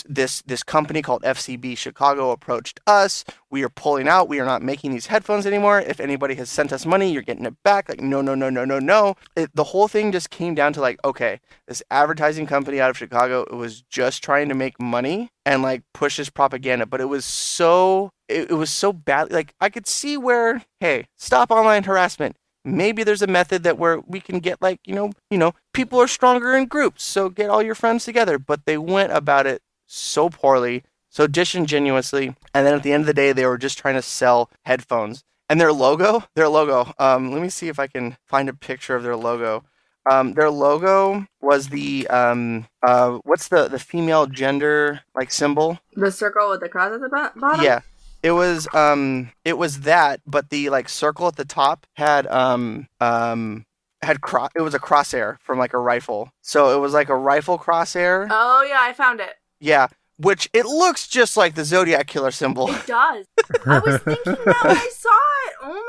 [0.07, 3.23] This this company called FCB Chicago approached us.
[3.49, 4.29] We are pulling out.
[4.29, 5.79] We are not making these headphones anymore.
[5.79, 7.89] If anybody has sent us money, you're getting it back.
[7.89, 9.15] Like no no no no no no.
[9.35, 12.97] It, the whole thing just came down to like, okay, this advertising company out of
[12.97, 17.25] Chicago was just trying to make money and like push this propaganda, but it was
[17.25, 19.31] so it, it was so bad.
[19.31, 22.35] Like I could see where, hey, stop online harassment.
[22.63, 25.99] Maybe there's a method that where we can get like you know you know people
[25.99, 28.37] are stronger in groups, so get all your friends together.
[28.37, 29.61] But they went about it
[29.91, 33.77] so poorly, so disingenuously, and then at the end of the day, they were just
[33.77, 35.23] trying to sell headphones.
[35.49, 36.93] And their logo, their logo.
[36.97, 39.65] Um, let me see if I can find a picture of their logo.
[40.09, 45.79] Um, their logo was the um, uh, what's the the female gender like symbol?
[45.93, 47.63] The circle with the cross at the bo- bottom.
[47.65, 47.81] Yeah.
[48.23, 52.87] It was um it was that, but the like circle at the top had um
[52.99, 53.65] um
[54.03, 56.31] had cro- it was a crosshair from like a rifle.
[56.41, 58.27] So it was like a rifle crosshair.
[58.29, 59.35] Oh yeah, I found it.
[59.61, 59.87] Yeah,
[60.17, 62.67] which it looks just like the Zodiac killer symbol.
[62.69, 63.25] It does.
[63.65, 65.09] I was thinking that when I saw
[65.47, 65.53] it.
[65.63, 65.83] Oh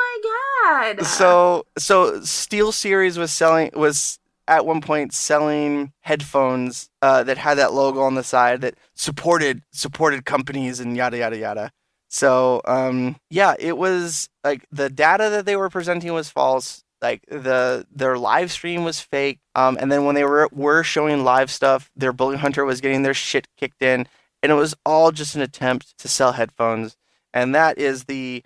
[0.85, 1.07] my god.
[1.07, 4.19] so so Steel Series was selling was
[4.49, 9.63] at one point selling headphones uh, that had that logo on the side that supported
[9.73, 11.73] supported companies and yada yada yada.
[12.09, 16.85] So um, yeah, it was like the data that they were presenting was false.
[17.03, 19.41] Like the their live stream was fake.
[19.57, 23.03] Um, and then when they were were showing live stuff, their bully hunter was getting
[23.03, 24.07] their shit kicked in,
[24.43, 26.97] and it was all just an attempt to sell headphones.
[27.35, 28.45] And that is the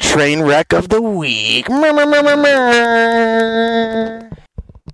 [0.00, 1.66] train wreck of the week.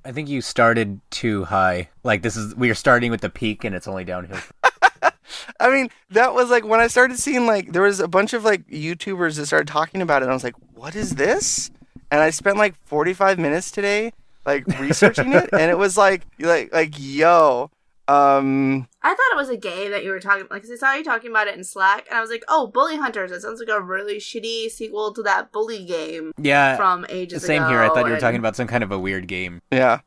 [0.04, 1.88] I think you started too high.
[2.04, 4.38] Like this is we are starting with the peak and it's only downhill.
[5.60, 8.44] I mean, that was like when I started seeing like there was a bunch of
[8.44, 11.70] like YouTubers that started talking about it, and I was like, "What is this?"
[12.10, 14.12] And I spent like 45 minutes today
[14.46, 17.70] like researching it, and it was like like like yo,
[18.08, 20.94] um, I thought it was a game that you were talking like 'cause I saw
[20.94, 23.30] you talking about it in Slack and I was like, "Oh, Bully Hunters.
[23.30, 26.76] It sounds like a really shitty sequel to that bully game Yeah.
[26.76, 27.80] from ages Same ago." here.
[27.82, 29.60] I thought you were and talking about some kind of a weird game.
[29.70, 30.00] yeah.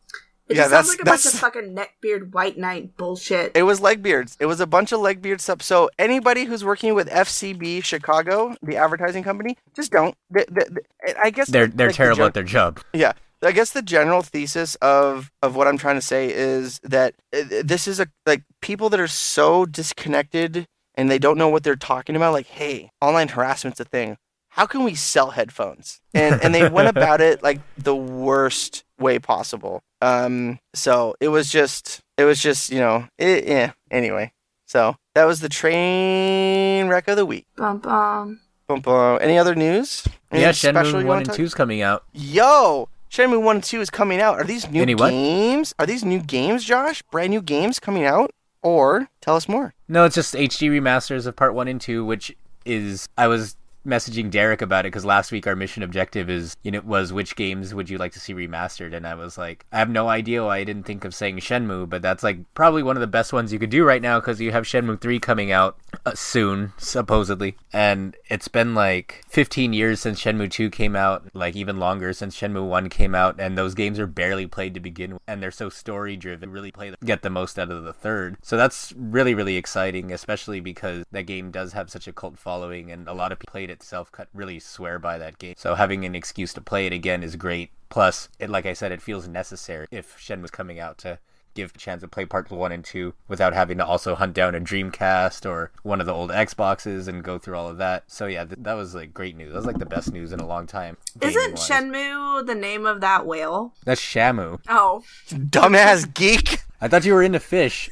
[0.51, 3.51] It yeah, just sounds that's- like a bunch of that's- fucking neckbeard white knight bullshit.
[3.55, 4.37] It was Legbeards.
[4.39, 5.61] It was a bunch of Legbeard stuff.
[5.61, 10.15] So anybody who's working with FCB Chicago, the advertising company, just don't.
[10.29, 12.79] The, the, the, I guess They're they're like, the terrible gen- at their job.
[12.93, 13.13] Yeah.
[13.43, 17.41] I guess the general thesis of of what I'm trying to say is that uh,
[17.63, 21.75] this is a like people that are so disconnected and they don't know what they're
[21.75, 24.17] talking about like hey, online harassment's a thing.
[24.49, 26.01] How can we sell headphones?
[26.13, 29.81] And and they went about it like the worst way possible.
[30.01, 34.31] Um so it was just it was just, you know, it, yeah, anyway.
[34.67, 37.45] So that was the train wreck of the week.
[37.57, 38.39] Bum bum.
[38.67, 39.17] Bum, bum.
[39.21, 40.03] Any other news?
[40.31, 42.03] yeah, Anything special Shenmue one and talk- two's coming out.
[42.13, 44.35] Yo, Shenmue 1 and 2 is coming out.
[44.39, 45.09] Are these new Any what?
[45.09, 45.73] games?
[45.77, 47.01] Are these new games, Josh?
[47.11, 48.31] Brand new games coming out?
[48.63, 49.73] Or tell us more.
[49.89, 52.33] No, it's just HD remasters of part one and two, which
[52.63, 56.71] is I was messaging Derek about it because last week our mission objective is you
[56.71, 59.79] know was which games would you like to see remastered, and I was like I
[59.79, 62.97] have no idea why I didn't think of saying Shenmue, but that's like probably one
[62.97, 65.51] of the best ones you could do right now because you have Shenmue three coming
[65.51, 71.29] out uh, soon supposedly, and it's been like 15 years since Shenmue two came out,
[71.33, 74.79] like even longer since Shenmue one came out, and those games are barely played to
[74.79, 77.93] begin with, and they're so story driven, really play get the most out of the
[77.93, 78.37] third.
[78.41, 82.91] So that's really really exciting, especially because that game does have such a cult following,
[82.91, 85.55] and a lot of people played it self cut really swear by that game.
[85.57, 87.71] So having an excuse to play it again is great.
[87.89, 91.19] Plus, it like I said, it feels necessary if Shen was coming out to
[91.53, 94.55] give a chance to play parts one and two without having to also hunt down
[94.55, 98.05] a Dreamcast or one of the old Xboxes and go through all of that.
[98.07, 99.49] So yeah, th- that was like great news.
[99.51, 100.95] That was like the best news in a long time.
[101.19, 101.67] Isn't gaming-wise.
[101.69, 103.73] Shenmue the name of that whale?
[103.83, 104.61] That's Shamu.
[104.69, 106.59] Oh, Dumbass geek.
[106.79, 107.89] I thought you were into fish.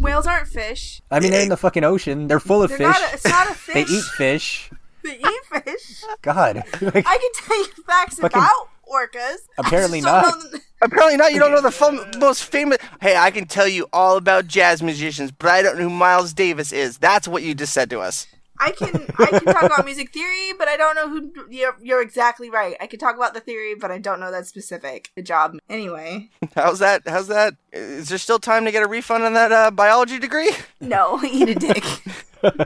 [0.00, 1.00] whales aren't fish.
[1.10, 2.26] I mean, they're in the fucking ocean.
[2.28, 2.86] They're full of They're fish.
[2.86, 3.10] not.
[3.10, 3.74] A, it's not a fish.
[3.88, 4.70] They eat fish.
[5.04, 6.02] They E fish.
[6.22, 6.56] God.
[6.80, 9.36] Like, I can tell you facts Fucking- about orcas.
[9.58, 11.32] Apparently I just don't the- Apparently not.
[11.32, 12.78] You don't know the fun, most famous.
[13.00, 16.32] Hey, I can tell you all about jazz musicians, but I don't know who Miles
[16.34, 16.98] Davis is.
[16.98, 18.26] That's what you just said to us.
[18.60, 21.32] I can I can talk about music theory, but I don't know who.
[21.50, 22.76] You're, you're exactly right.
[22.80, 25.10] I can talk about the theory, but I don't know that specific.
[25.16, 25.56] Good job.
[25.68, 27.02] Anyway, How's that?
[27.06, 27.54] How's that?
[27.72, 30.52] Is there still time to get a refund on that uh, biology degree?
[30.80, 31.84] no, eat a dick.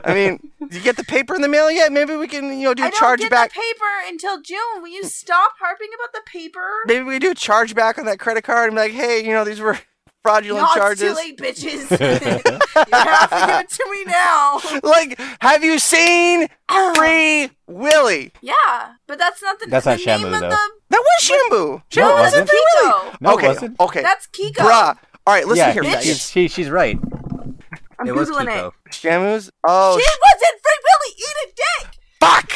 [0.05, 1.91] I mean, you get the paper in the mail yet?
[1.91, 3.53] Maybe we can, you know, do I don't charge get back.
[3.53, 4.81] the paper until June.
[4.81, 6.59] Will you stop harping about the paper?
[6.85, 9.43] Maybe we do charge back on that credit card and be like, hey, you know,
[9.43, 9.77] these were
[10.23, 11.01] fraudulent No, charges.
[11.01, 11.89] it's too late, bitches.
[11.91, 14.59] you have to give it to me now.
[14.83, 16.93] Like, have you seen oh.
[16.95, 18.31] Free Willy?
[18.41, 20.49] Yeah, but that's not the, That's the not name Shamu, of though.
[20.49, 20.57] the.
[20.89, 21.83] That was Shimbu.
[21.97, 22.49] No, was wasn't.
[22.49, 23.11] Free Willy.
[23.21, 23.79] No, okay, it wasn't.
[23.79, 24.01] okay.
[24.01, 24.53] That's Kiko.
[24.55, 24.97] Bruh.
[25.27, 25.93] All right, listen yeah, here, bitch.
[25.93, 26.29] guys.
[26.31, 26.97] she, she's right.
[27.99, 28.67] I'm it googling Kiko.
[28.67, 28.91] it.
[28.91, 29.51] Shamu's?
[29.67, 31.11] Oh, She wasn't free Willy.
[31.17, 31.87] Eat a dick.
[32.19, 32.49] fuck!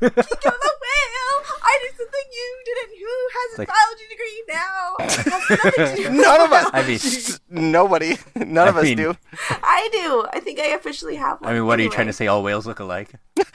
[0.00, 1.38] Kiko the whale.
[1.62, 2.92] I did something you didn't.
[3.00, 4.96] Who has a biology degree now?
[5.00, 6.66] Has nothing to do with None of us.
[6.72, 7.00] I mean,
[7.72, 8.10] Nobody.
[8.36, 9.14] None of I us do.
[9.62, 10.26] I do.
[10.32, 11.50] I think I officially have one.
[11.50, 12.26] I mean, what are you trying to say?
[12.28, 13.12] All whales look alike?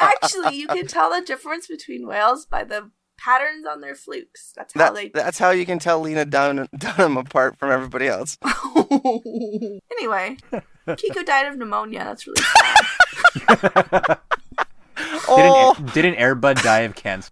[0.00, 4.52] Actually, you can tell the difference between whales by the patterns on their flukes.
[4.56, 5.08] That's how That, they.
[5.08, 8.36] that's how you can tell Lena Dun- Dunham apart from everybody else.
[9.90, 10.36] anyway,
[10.88, 12.04] Kiko died of pneumonia.
[12.04, 14.18] That's really sad.
[15.26, 17.30] Oh, Didn't, didn't Airbud die of cancer?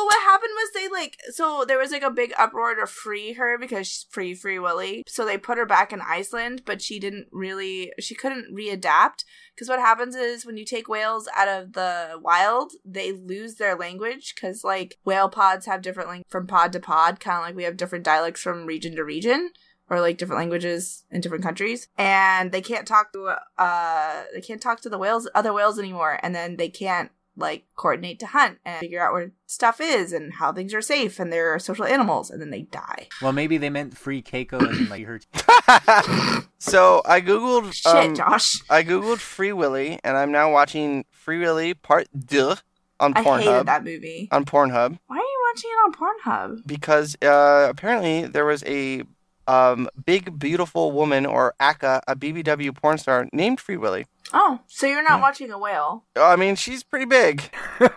[0.00, 3.34] Well, what happened was they like so there was like a big uproar to free
[3.34, 5.04] her because she's free Free Willy.
[5.06, 9.24] So they put her back in Iceland, but she didn't really she couldn't readapt
[9.54, 13.76] because what happens is when you take whales out of the wild, they lose their
[13.76, 17.64] language because like whale pods have different from pod to pod, kind of like we
[17.64, 19.50] have different dialects from region to region.
[19.90, 24.62] Or like different languages in different countries, and they can't talk to uh they can't
[24.62, 28.58] talk to the whales other whales anymore, and then they can't like coordinate to hunt
[28.64, 32.30] and figure out where stuff is and how things are safe and they're social animals
[32.30, 33.08] and then they die.
[33.22, 35.20] Well, maybe they meant free Keiko and like her.
[36.58, 37.72] so I googled.
[37.72, 38.60] Shit, um, Josh.
[38.68, 42.56] I googled Free Willy, and I'm now watching Free Willy Part Deux
[42.98, 43.26] on Pornhub.
[43.26, 44.28] I hated that movie.
[44.30, 46.66] On Pornhub Why are you watching it on Pornhub?
[46.66, 49.02] because uh, apparently there was a
[49.46, 54.06] um, big beautiful woman or Aka, a BBW porn star named Free Willy.
[54.32, 55.22] Oh, so you're not Yeah.
[55.22, 56.04] watching a whale.
[56.16, 57.50] I mean, she's pretty big.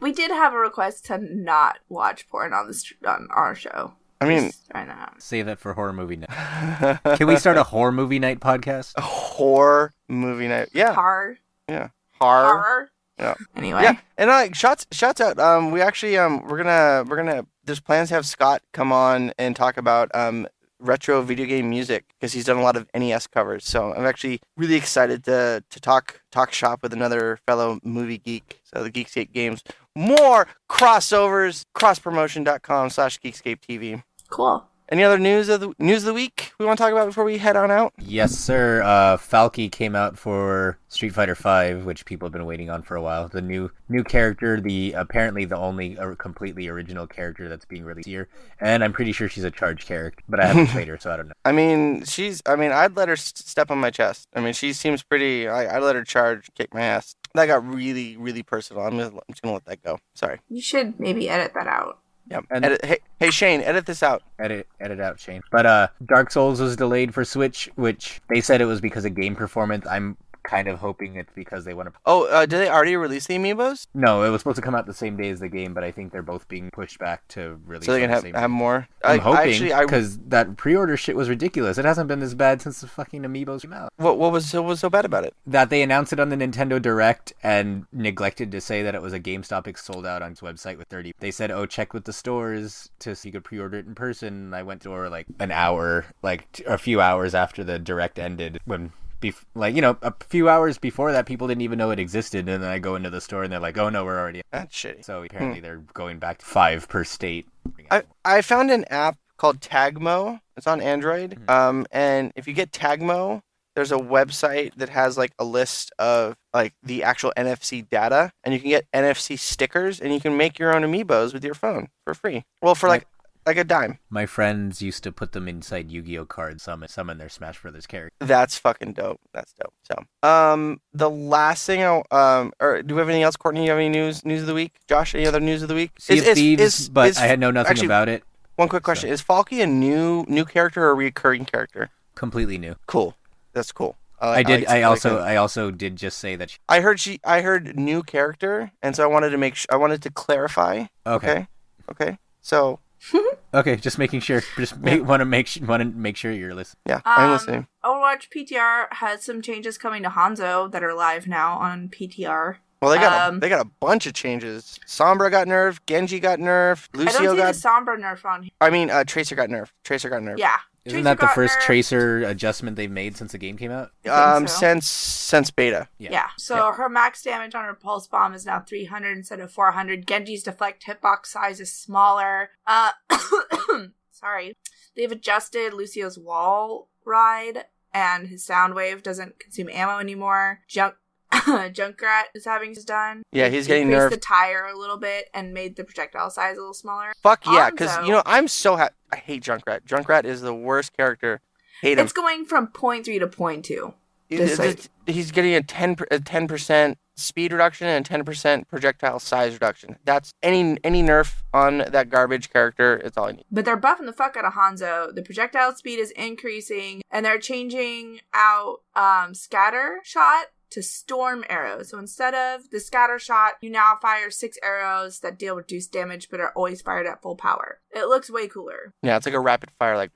[0.00, 3.92] We did have a request to not watch porn on this on our show.
[4.20, 6.98] I mean, Just trying to have- Save that for horror movie night.
[7.16, 8.94] Can we start a horror movie night podcast?
[8.96, 10.70] a horror movie night.
[10.74, 11.38] Yeah, horror.
[11.68, 11.92] horror.
[12.20, 12.90] Horror.
[13.16, 13.34] Yeah.
[13.54, 13.82] Anyway.
[13.82, 15.38] Yeah, and uh, shouts shouts out.
[15.38, 19.32] Um, we actually um we're gonna we're gonna there's plans to have Scott come on
[19.38, 20.48] and talk about um
[20.82, 23.64] retro video game music because he's done a lot of NES covers.
[23.64, 28.60] So I'm actually really excited to to talk talk shop with another fellow movie geek.
[28.64, 29.62] So the Geekscape Games
[29.94, 34.02] more crossovers crosspromotion.com slash Geekscape TV.
[34.30, 34.66] Cool.
[34.92, 37.24] Any other news of the news of the week we want to talk about before
[37.24, 37.94] we head on out?
[37.98, 38.82] Yes, sir.
[38.82, 42.94] Uh, Falke came out for Street Fighter V, which people have been waiting on for
[42.94, 43.26] a while.
[43.26, 48.06] The new new character, the apparently the only uh, completely original character that's being released
[48.06, 48.28] here,
[48.60, 51.16] and I'm pretty sure she's a charged character, but I haven't played her, so I
[51.16, 51.34] don't know.
[51.46, 52.42] I mean, she's.
[52.44, 54.28] I mean, I'd let her s- step on my chest.
[54.34, 55.48] I mean, she seems pretty.
[55.48, 57.16] I, I'd let her charge, kick my ass.
[57.32, 58.82] That got really, really personal.
[58.82, 60.00] I'm, just, I'm just gonna let that go.
[60.14, 60.38] Sorry.
[60.50, 62.00] You should maybe edit that out.
[62.32, 62.44] Yep.
[62.50, 64.22] And- Edit, hey, hey, Shane, edit this out.
[64.38, 65.42] Edit edit out, Shane.
[65.50, 69.14] But uh, Dark Souls was delayed for Switch, which they said it was because of
[69.14, 69.86] game performance.
[69.86, 71.94] I'm kind of hoping it's because they want to.
[72.06, 73.86] Oh, uh, did they already release the amiibos?
[73.94, 75.90] No, it was supposed to come out the same day as the game, but I
[75.90, 77.86] think they're both being pushed back to release.
[77.86, 78.88] So they can the have, same have more.
[79.04, 81.78] I'm I, hoping actually, I because that pre-order shit was ridiculous.
[81.78, 83.92] It hasn't been this bad since the fucking amiibos came out.
[83.96, 85.34] what, what was so, was so bad about it?
[85.46, 89.12] That they announced it on the Nintendo Direct and neglected to say that it was
[89.12, 91.12] a GameStop ex- sold out on its website with 30.
[91.18, 93.94] They said, "Oh, check with the stores to see if you could pre-order it in
[93.94, 97.64] person." And I went to or like an hour, like t- a few hours after
[97.64, 98.92] the Direct ended when.
[99.22, 102.48] Bef- like you know, a few hours before that, people didn't even know it existed,
[102.48, 104.74] and then I go into the store and they're like, "Oh no, we're already." That's
[104.76, 105.04] shitty.
[105.04, 107.46] So apparently, they're going back to five per state.
[107.90, 110.40] I, I found an app called Tagmo.
[110.56, 111.38] It's on Android.
[111.46, 111.50] Mhm.
[111.50, 113.40] Um, and if you get Tagmo,
[113.74, 118.52] there's a website that has like a list of like the actual NFC data, and
[118.52, 121.88] you can get NFC stickers, and you can make your own amiibos with your phone
[122.04, 122.44] for free.
[122.60, 123.06] Well, for like
[123.46, 123.98] like a dime.
[124.10, 128.14] My friends used to put them inside Yu-Gi-Oh cards, summon summon their Smash Brothers character.
[128.20, 129.20] That's fucking dope.
[129.32, 129.74] That's dope.
[129.82, 133.64] So, um, the last thing, I, um, or do we have anything else, Courtney?
[133.64, 134.74] You have any news news of the week?
[134.88, 135.90] Josh, any other news of the week?
[135.98, 138.22] Sea Is- is- Thieves, is- but is- I had know nothing actually, about it.
[138.56, 141.90] One quick question: Is Falke a new new character or a recurring character?
[142.14, 142.76] Completely new.
[142.86, 143.16] Cool.
[143.52, 143.96] That's cool.
[144.20, 144.66] I did.
[144.66, 145.16] I also.
[145.16, 145.26] that.
[145.26, 146.50] I also did just say that.
[146.50, 147.18] She, I heard she.
[147.24, 149.56] I heard new character, and so I wanted to make.
[149.56, 150.84] Sh- I wanted to clarify.
[151.04, 151.30] okay.
[151.30, 151.46] Okay.
[151.90, 152.18] Okay.
[152.40, 152.78] So
[153.54, 153.76] Okay.
[153.76, 154.42] Just making sure.
[154.56, 156.80] Just make, want to make want to make sure you're listening.
[156.86, 157.66] yeah, I'm Um, listening.
[157.84, 162.56] Overwatch PTR has some changes coming to Hanzo that are live now on PTR.
[162.80, 164.80] Well, they got a, um, they got a bunch of changes.
[164.88, 165.80] Sombra got nerfed.
[165.86, 166.88] Genji got nerfed.
[166.94, 167.54] I don't Lucio see got.
[167.54, 168.50] the Sombra nerf on here.
[168.60, 169.70] I mean, uh, Tracer got nerfed.
[169.84, 170.38] Tracer got nerfed.
[170.38, 170.56] Yeah.
[170.84, 171.62] Isn't Tracer that the first nerfed.
[171.62, 173.90] tracer adjustment they've made since the game came out?
[174.02, 174.58] think Um, so.
[174.60, 175.88] since since beta.
[175.98, 176.10] Yeah.
[176.10, 176.28] Yeah.
[176.38, 180.06] So her max damage on her pulse bomb is now 300 instead of 400.
[180.06, 182.50] Genji's deflect hitbox size is smaller.
[182.66, 182.90] Uh,
[184.10, 184.56] sorry.
[184.96, 187.64] They've adjusted Lucio's wall ride,
[187.94, 190.60] and his sound wave doesn't consume ammo anymore.
[190.68, 190.94] Junk.
[191.72, 193.22] Junkrat is having his done.
[193.32, 194.10] Yeah, he's getting nerfed.
[194.10, 197.12] the tire a little bit and made the projectile size a little smaller.
[197.22, 198.94] Fuck yeah, because you know I'm so happy.
[199.12, 199.82] I hate Junkrat.
[199.86, 201.40] Junkrat is the worst character.
[201.80, 202.04] Hate him.
[202.04, 203.94] It's going from point three to point two.
[204.28, 208.24] He's- just like- he's getting a ten a ten percent speed reduction and a ten
[208.24, 209.96] percent projectile size reduction.
[210.04, 212.96] That's any any nerf on that garbage character.
[213.04, 213.44] It's all I need.
[213.50, 215.14] But they're buffing the fuck out of Hanzo.
[215.14, 221.90] The projectile speed is increasing, and they're changing out um, scatter shot to storm arrows.
[221.90, 226.28] So instead of the scatter shot, you now fire six arrows that deal reduced damage
[226.30, 227.80] but are always fired at full power.
[227.90, 228.94] It looks way cooler.
[229.02, 229.96] Yeah, it's like a rapid fire.
[229.96, 230.10] Like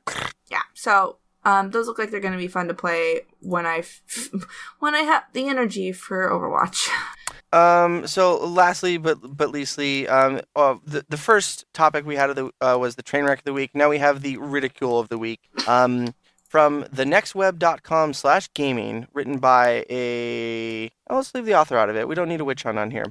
[0.50, 0.62] Yeah.
[0.74, 4.30] So um, those look like they're going to be fun to play when I f-
[4.80, 6.88] when I have the energy for Overwatch.
[7.52, 8.06] Um.
[8.08, 12.50] So, lastly, but but leastly, um, uh, the the first topic we had of the
[12.60, 13.70] uh, was the train wreck of the week.
[13.74, 15.40] Now we have the ridicule of the week.
[15.68, 16.12] Um,
[16.48, 20.90] from thenextweb.com slash gaming, written by a.
[21.08, 22.08] Oh, let's leave the author out of it.
[22.08, 23.04] We don't need a witch hunt on here.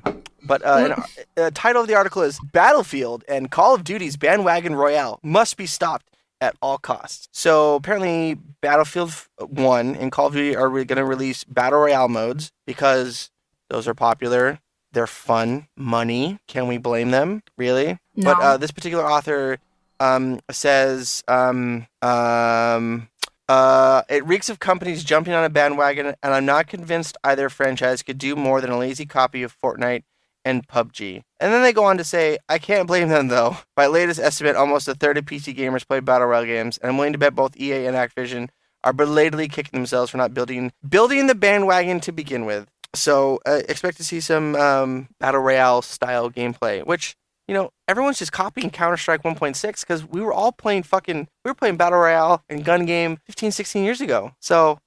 [0.44, 0.96] But uh,
[1.36, 5.66] the title of the article is Battlefield and Call of Duty's bandwagon royale must be
[5.66, 6.10] stopped
[6.42, 7.28] at all costs.
[7.32, 12.52] So apparently, Battlefield 1 and Call of Duty are going to release battle royale modes
[12.68, 13.32] because
[13.70, 14.60] those are popular.
[14.92, 15.68] They're fun.
[15.76, 16.40] Money.
[16.48, 17.42] Can we blame them?
[17.58, 17.98] Really?
[18.16, 18.44] But No.
[18.46, 19.58] uh, this particular author
[20.00, 23.08] um, says um, um,
[23.48, 28.02] uh, it reeks of companies jumping on a bandwagon, and I'm not convinced either franchise
[28.02, 30.04] could do more than a lazy copy of Fortnite
[30.43, 31.22] and PUBG.
[31.39, 33.58] And then they go on to say, I can't blame them though.
[33.76, 36.98] By latest estimate, almost a third of PC gamers play battle royale games, and I'm
[36.98, 38.50] willing to bet both EA and Activision
[38.84, 42.68] are belatedly kicking themselves for not building building the bandwagon to begin with.
[42.93, 47.18] So uh, expect to see some um, battle royale style gameplay, which
[47.48, 51.50] you know everyone's just copying Counter Strike 1.6 because we were all playing fucking we
[51.50, 54.32] were playing battle royale and gun game 15, 16 years ago.
[54.39, 54.80] So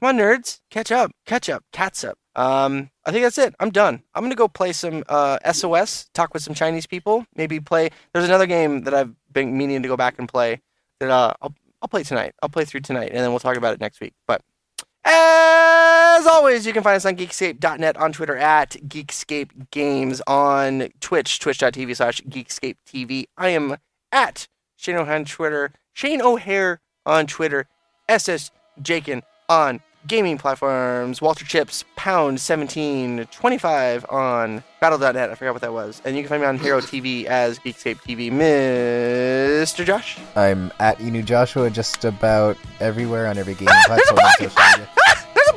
[0.00, 2.18] come on, nerds, catch up, catch up, cats up.
[2.34, 3.54] Um, I think that's it.
[3.58, 4.02] I'm done.
[4.14, 7.90] I'm gonna go play some uh, SOS, talk with some Chinese people, maybe play.
[8.12, 10.62] There's another game that I've been meaning to go back and play
[11.00, 12.34] that uh, I'll I'll play tonight.
[12.42, 14.14] I'll play through tonight, and then we'll talk about it next week.
[14.26, 14.42] But
[15.08, 21.38] as always, you can find us on Geekscape.net, on Twitter at Geekscape Games, on Twitch,
[21.38, 23.26] twitch.tv slash Geekscape TV.
[23.36, 23.76] I am
[24.12, 27.66] at Shane O'Hare on Twitter, Shane O'Hare on Twitter,
[28.08, 28.50] SS
[28.82, 35.30] Jakin on gaming platforms, Walter Chips, Pound 1725 on Battle.net.
[35.30, 36.00] I forgot what that was.
[36.04, 38.30] And you can find me on Hero TV as Geekscape TV.
[38.30, 39.84] Mr.
[39.84, 40.18] Josh?
[40.36, 44.88] I'm at Inu Joshua just about everywhere on every gaming platform on social media.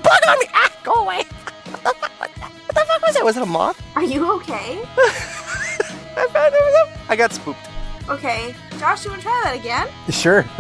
[0.04, 0.46] There's a bug on me!
[0.54, 1.24] Ah, go away!
[1.72, 2.52] What the fuck was that?
[2.52, 3.24] What the fuck was that?
[3.26, 3.82] Was it a moth?
[3.96, 4.82] Are you okay?
[4.98, 7.00] I found it.
[7.10, 7.60] I got spooked.
[8.10, 8.54] Okay.
[8.78, 9.88] Josh, you want to try that again?
[10.10, 10.40] Sure.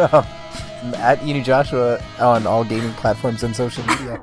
[0.97, 4.21] At Inu Joshua on all gaming platforms and social media.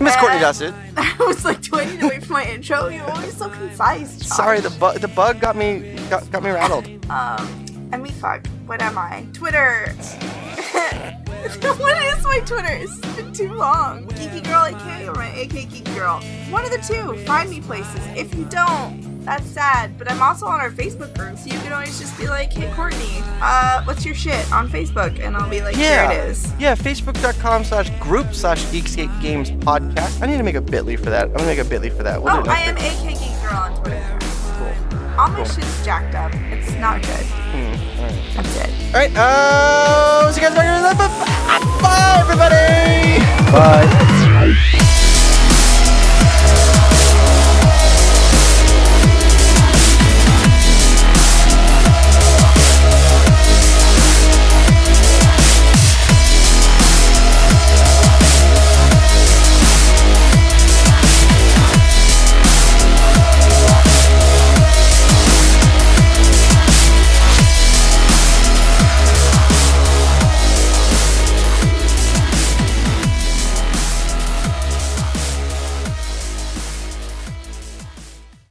[0.00, 0.74] Miss Courtney does it.
[0.96, 2.88] I was like, do I need to wait for my intro?
[2.88, 4.18] You're always so concise.
[4.18, 4.28] Josh.
[4.28, 6.86] Sorry, the bug the bug got me got, got me rattled.
[7.08, 8.46] Um, I mean, fuck.
[8.66, 9.26] What am I?
[9.32, 9.94] Twitter.
[11.78, 12.68] what is my Twitter?
[12.72, 14.06] It's been too long.
[14.08, 16.20] Geeky Girl AK or my AK Geeky Girl?
[16.50, 17.16] One of the two.
[17.24, 18.00] Find me places.
[18.16, 19.96] If you don't, that's sad.
[19.98, 22.72] But I'm also on our Facebook group, so you can always just be like, hey,
[22.74, 25.18] Courtney, uh, what's your shit on Facebook?
[25.20, 26.10] And I'll be like, Yeah.
[26.12, 26.52] here it is.
[26.58, 30.22] Yeah, facebook.com slash group slash Geekscape Games podcast.
[30.22, 31.24] I need to make a bit.ly for that.
[31.28, 32.22] I'm gonna make a bit.ly for that.
[32.22, 32.76] We'll Oh, I am.
[32.76, 34.18] AK Geeky Girl on Twitter.
[35.16, 35.24] Cool.
[35.24, 36.30] all my shit's jacked up.
[36.52, 37.24] It's not good.
[37.24, 38.22] Hmm, all right.
[38.34, 38.70] That's it.
[38.94, 39.12] All right.
[39.16, 40.98] Uh, see you guys back.
[41.80, 43.24] Bye, everybody.
[43.50, 45.05] Bye.